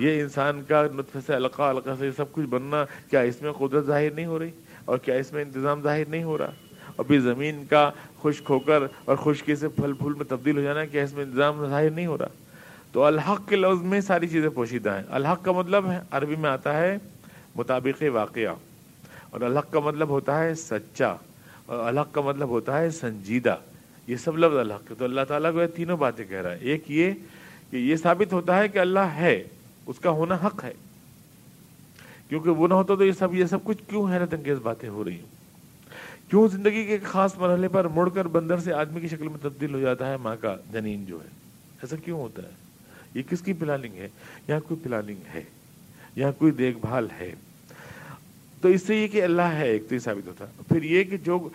[0.00, 3.84] یہ انسان کا نطفے سے علقہ علقہ سے سب کچھ بننا، کیا اس میں قدرت
[3.84, 4.50] ظاہر نہیں ہو رہی؟
[4.84, 6.50] اور کیا اس میں انتظام ظاہر نہیں ہو رہا؟
[6.98, 7.90] ابھی زمین کا
[8.22, 11.24] خشک ہو کر اور خشکی سے پھل پھول میں تبدیل ہو جانا، کیا اس میں
[11.24, 12.28] انتظام ظاہر نہیں ہو رہا؟
[12.92, 16.50] تو الحق کے لفظ میں ساری چیزیں پوشیدہ ہیں۔ الحق کا مطلب ہے، عربی میں
[16.50, 16.96] آتا ہے
[17.56, 18.54] مطابق واقعہ،
[19.30, 21.14] اور الحق کا مطلب ہوتا ہے سچا،
[21.66, 23.56] اور الحق کا مطلب ہوتا ہے سنجیدہ۔
[24.06, 26.90] یہ سب لفظ الحق تو اللہ تعالیٰ کو یہ تینوں باتیں کہہ رہا ہے۔ ایک
[26.90, 27.12] یہ
[27.70, 29.42] کہ یہ ثابت ہوتا ہے کہ اللہ ہے۔
[29.86, 30.72] اس کا ہونا حق ہے۔
[32.28, 35.04] کیونکہ وہ نہ ہوتا تو یہ سب یہ سب کچھ کیوں حیرت انگیز باتیں ہو
[35.04, 35.40] رہی ہیں؟
[36.30, 39.38] کیوں زندگی کے ایک خاص مرحلے پر مڑ کر بندر سے آدمی کی شکل میں
[39.42, 41.28] تبدیل ہو جاتا ہے؟ ماں کا جنین جو ہے۔
[41.82, 42.50] ایسا کیوں ہوتا ہے؟
[43.14, 44.08] یہ کس کی پلاننگ ہے؟
[44.48, 45.42] یہاں کوئی پلاننگ ہے۔
[46.16, 47.34] یہاں کوئی دیکھ بھال ہے۔
[48.60, 51.04] تو اس سے یہ کہ اللہ ہے، ایک تو یہ ثابت ہوتا ہے۔ پھر یہ
[51.04, 51.48] کہ جو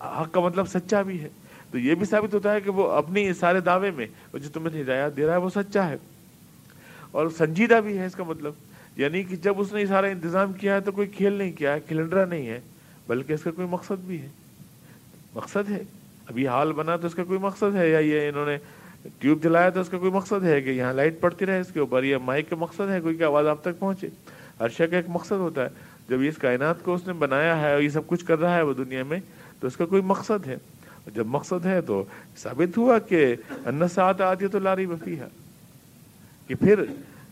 [0.00, 1.28] حق کا مطلب سچا بھی ہے۔
[1.70, 5.16] تو یہ بھی ثابت ہوتا ہے کہ وہ اپنی سارے دعوے میں جو تمہیں ہدایات
[5.16, 5.96] دے رہا ہے، وہ سچا ہے۔
[7.12, 8.52] اور سنجیدہ بھی ہے اس کا مطلب۔
[8.96, 11.80] یعنی کہ جب اس نے سارا انتظام کیا ہے تو کوئی کھیل نہیں کیا ہے،
[11.80, 12.60] کھلنڈرا نہیں ہے،
[13.06, 14.28] بلکہ اس کا کوئی مقصد بھی ہے۔
[15.34, 15.82] مقصد ہے۔
[16.26, 18.58] ابھی حال بنا تو اس کا کوئی مقصد ہے، یا یہ انہوں نے
[19.18, 21.80] ٹیوب جلایا تو اس کا کوئی مقصد ہے کہ یہاں لائٹ پڑتی رہے اس کے
[21.80, 24.08] اوپر، یا مائک کا مقصد ہے، کوئی کہ آواز آپ تک پہنچے۔
[24.60, 25.68] ہر شے کا ایک مقصد ہوتا ہے۔
[26.08, 28.62] جب اس کائنات کو اس نے بنایا ہے اور یہ سب کچھ کر رہا ہے
[28.62, 29.18] وہ دنیا میں،
[29.60, 30.56] تو اس کا کوئی مقصد ہے۔
[31.14, 32.04] جب مقصد ہے تو
[32.36, 33.36] ثابت ہوا کہ
[33.66, 35.41] انسات آتی ہے تو لاری بفی ہے۔
[36.46, 36.84] کہ پھر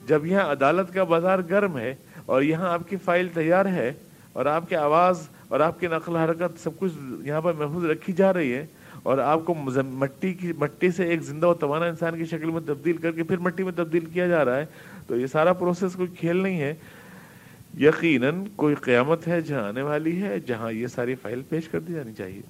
[0.06, 1.94] جب یہاں عدالت کا بازار گرم ہے
[2.26, 3.92] اور یہاں آپ کی فائل تیار ہے
[4.32, 6.92] اور آپ کی آواز اور آپ کی نقل حرکت سب کچھ
[7.24, 8.66] یہاں پر محفوظ رکھی جا رہی ہے
[9.02, 9.54] اور آپ کو
[9.88, 13.22] مٹی کی مٹی سے ایک زندہ و توانا انسان کی شکل میں تبدیل کر کے
[13.22, 14.66] پھر مٹی میں تبدیل کیا جا رہا ہے،
[15.06, 16.74] تو یہ سارا پروسیس کوئی کھیل نہیں ہے۔
[17.78, 21.92] یقیناً کوئی قیامت ہے جہاں آنے والی ہے، جہاں یہ ساری فائل پیش کر دی
[21.92, 22.42] جانی چاہیے۔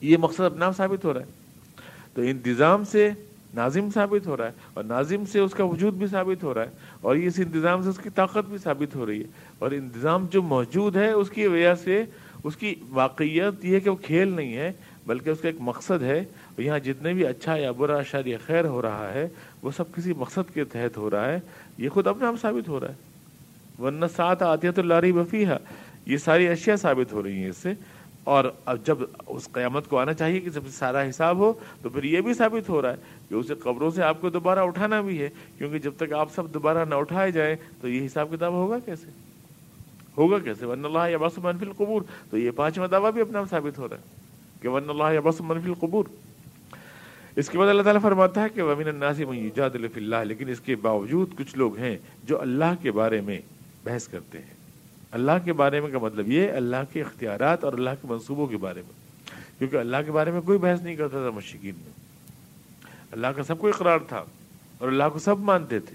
[0.00, 1.26] یہ مقصد اپنا ثابت ہو رہا ہے۔
[2.14, 3.10] تو انتظام سے
[3.54, 6.62] ناظم ثابت ہو رہا ہے اور ناظم سے اس کا وجود بھی ثابت ہو رہا
[6.62, 9.26] ہے اور اس انتظام سے اس کی طاقت بھی ثابت ہو رہی ہے
[9.58, 12.04] اور انتظام جو موجود ہے اس کی وجہ سے
[12.44, 14.72] اس کی واقعیت یہ ہے کہ وہ کھیل نہیں ہے،
[15.06, 18.38] بلکہ اس کا ایک مقصد ہے اور یہاں جتنے بھی اچھا یا برا شر یا
[18.46, 19.28] خیر ہو رہا ہے،
[19.62, 21.40] وہ سب کسی مقصد کے تحت ہو رہا ہے۔
[21.78, 22.94] یہ خود اپنے آپ ثابت ہو رہا ہے۔
[23.82, 25.44] ورنہ ساتھ آتی ہے تو لاری بفی
[26.06, 27.72] یہ ساری اشیاء ثابت ہو رہی ہیں اس سے۔
[28.24, 31.52] اور اب جب اس قیامت کو آنا چاہیے کہ جب سارا حساب ہو
[31.82, 32.96] تو پھر یہ بھی ثابت ہو رہا ہے
[33.28, 36.54] کہ اسے قبروں سے آپ کو دوبارہ اٹھانا بھی ہے، کیونکہ جب تک آپ سب
[36.54, 39.06] دوبارہ نہ اٹھائے جائیں تو یہ حساب کتاب ہوگا کیسے؟
[40.16, 43.78] ہوگا کیسے؟ ون اللہ یا بس منفی القبور۔ تو یہ پانچواں دعویٰ بھی اپنا ثابت
[43.78, 44.02] ہو رہا ہے
[44.62, 46.04] کہ ون اللہ یا بس منفی القبور۔
[47.36, 50.76] اس کے بعد اللہ تعالیٰ فرماتا ہے کہ ومین الناسی میجاد اللہ لیکن اس کے
[50.76, 53.40] باوجود کچھ لوگ ہیں جو اللہ کے بارے میں
[53.84, 54.53] بحث کرتے ہیں۔
[55.14, 58.56] اللہ کے بارے میں کا مطلب یہ اللہ کے اختیارات اور اللہ کے منصوبوں کے
[58.56, 58.92] بارے میں۔
[59.58, 61.92] کیونکہ اللہ کے بارے میں کوئی بحث نہیں کرتا تھا مشکین میں
[63.12, 64.24] اللہ کا سب کو اقرار تھا
[64.78, 65.94] اور اللہ کو سب مانتے تھے۔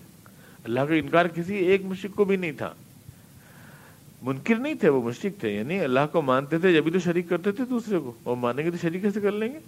[0.63, 2.73] اللہ کا انکار کسی ایک مشرق کو بھی نہیں تھا۔
[4.21, 7.51] منکر نہیں تھے، وہ مشرق تھے یعنی اللہ کو مانتے تھے جبھی تو شریک کرتے
[7.51, 9.59] تھے دوسرے کو۔ اور مانیں گے تو شریک کیسے کر لیں گے؟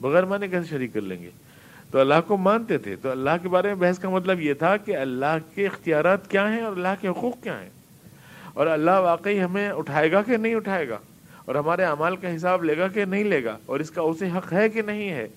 [0.00, 1.30] بغیر مانے کیسے شریک کر لیں گے؟
[1.90, 4.76] تو اللہ کو مانتے تھے۔ تو اللہ کے بارے میں بحث کا مطلب یہ تھا
[4.76, 7.70] کہ اللہ کے اختیارات کیا ہیں اور اللہ کے حقوق کیا ہیں؟
[8.54, 10.98] اور اللہ واقعی ہمیں اٹھائے گا کہ نہیں اٹھائے گا؟
[11.44, 14.28] اور ہمارے اعمال کا حساب لے گا کہ نہیں لے گا؟ اور اس کا اسے
[14.36, 15.28] حق ہے کہ نہیں ہے؟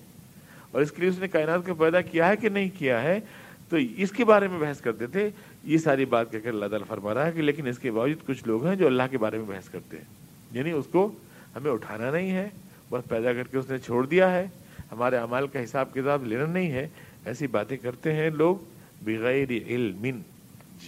[0.70, 3.20] اور اس کے لیے اس نے کائنات کو پیدا کیا ہے کہ نہیں کیا ہے؟
[3.68, 5.30] تو اس کے بارے میں بحث کرتے تھے۔
[5.64, 8.26] یہ ساری بات کہہ کر اللہ تعالیٰ فرما رہا ہے کہ لیکن اس کے باوجود
[8.26, 10.04] کچھ لوگ ہیں جو اللہ کے بارے میں بحث کرتے ہیں۔
[10.52, 11.12] یعنی اس کو
[11.56, 12.48] ہمیں اٹھانا نہیں ہے،
[12.90, 14.46] بس پیدا کر کے اس نے چھوڑ دیا ہے۔
[14.92, 16.88] ہمارے اعمال کا حساب کتاب لینا نہیں ہے۔
[17.24, 18.56] ایسی باتیں کرتے ہیں لوگ
[19.02, 20.06] بغیر علم،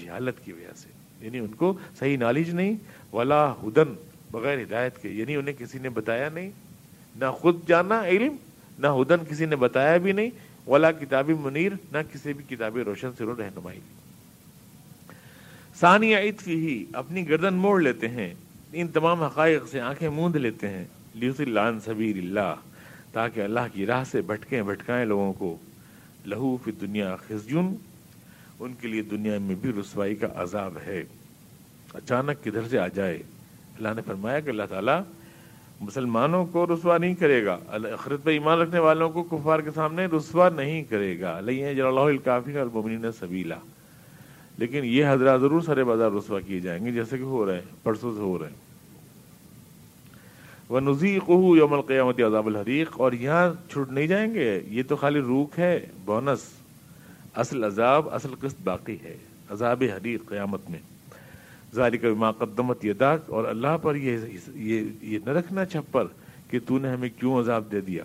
[0.01, 2.75] جہالت کی وجہ سے۔ یعنی ان کو صحیح نالج نہیں،
[3.13, 3.95] ولا ہدن
[4.31, 6.51] بغیر ہدایت کے۔ یعنی انہیں کسی نے بتایا نہیں،
[7.17, 8.37] نہ خود جانا علم،
[8.79, 10.31] نہ ہدن کسی نے بتایا بھی نہیں،
[10.67, 13.81] ولا کتابی منیر، نہ کسی بھی کتابی روشن سے رہنمائی۔
[15.81, 18.35] ثانیہ عطفی ہی اپنی گردن موڑ لیتے ہیں۔
[18.73, 22.55] ان تمام حقائق سے آنکھیں موند لیتے ہیں۔ لیوس اللہ سبیر اللہ
[23.13, 25.57] تاکہ اللہ کی راہ سے بھٹکیں، بھٹکائیں لوگوں کو۔
[26.27, 27.75] لہو فی دنیا خزجن
[28.61, 31.05] ان کے لیے دنیا میں بھی رسوائی کا عذاب ہے۔
[31.95, 33.17] اچانک کدھر سے آ جائے۔
[33.77, 35.03] اللہ نے فرمایا کہ اللہ تعالیٰ
[35.81, 40.07] مسلمانوں کو رسوا نہیں کرے گا۔ اخرت پہ ایمان رکھنے والوں کو کفار کے سامنے
[40.07, 43.57] رسوا نہیں کرے گا۔ اللہ الکافی اور سبیلا۔
[44.59, 47.63] لیکن یہ حضرات ضرور سرے بازار رسوا کیے جائیں گے، جیسے کہ ہو رہے ہیں،
[47.83, 48.57] پرسوں سے ہو رہے ہیں۔
[50.69, 55.21] وہ نزیق یوم القیامت عذاب الحریق۔ اور یہاں چھوٹ نہیں جائیں گے، یہ تو خالی
[55.21, 56.58] روک ہے، بونس۔
[57.39, 59.17] اصل عذاب اصل قسط باقی ہے۔
[59.51, 60.79] عذاب حریق قیامت میں۔
[61.75, 64.19] ذالک بما قدمت یداک اور اللہ پر یہ
[64.55, 66.05] یہ, یہ نہ رکھنا چھپر
[66.51, 68.05] کہ تو نے ہمیں کیوں عذاب دے دیا۔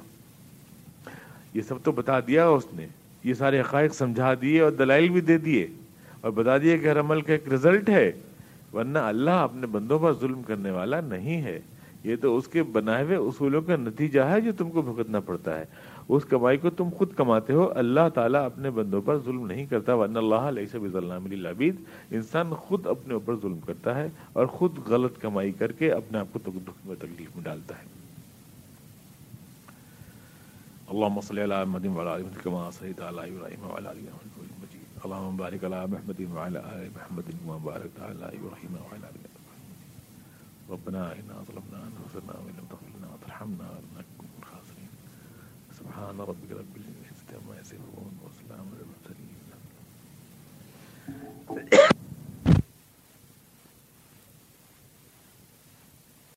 [1.53, 2.87] یہ سب تو بتا دیا اس نے۔
[3.23, 5.67] یہ سارے حقائق سمجھا دیے اور دلائل بھی دے دیے۔
[6.21, 8.11] اور بتا دیے کہ ہر عمل کا ایک رزلٹ ہے۔
[8.73, 11.59] ورنہ اللہ اپنے بندوں پر ظلم کرنے والا نہیں ہے۔
[12.03, 15.59] یہ تو اس کے بنائے ہوئے اصولوں کا نتیجہ ہے جو تم کو بھگتنا پڑتا
[15.59, 15.65] ہے۔
[16.07, 19.93] اس کمائی کو تم خود کماتے ہو۔ اللہ تعالیٰ اپنے بندوں پر ظلم نہیں کرتا۔
[19.93, 21.75] ورنہ اللہ علیہ سب العبید
[22.11, 26.27] انسان خود اپنے اوپر ظلم کرتا ہے اور خود غلط کمائی کر کے اپنے آپ
[26.33, 28.03] کو دکھ میں تکلیف میں ڈالتا ہے۔
[30.87, 35.05] اللهم صل على محمد وعلى ال محمد كما صليت على ابراهيم وعلى ال ابراهيم مجيد
[35.05, 41.03] اللهم بارك على محمد وعلى ال محمد كما باركت على ابراهيم وعلى ال ابراهيم ربنا
[41.11, 43.67] اننا ظلمنا انفسنا وان لم تغفر لنا وترحمنا
[46.03, 49.33] سبحان ربك رب العزة عما يصفون وسلام على المرسلين.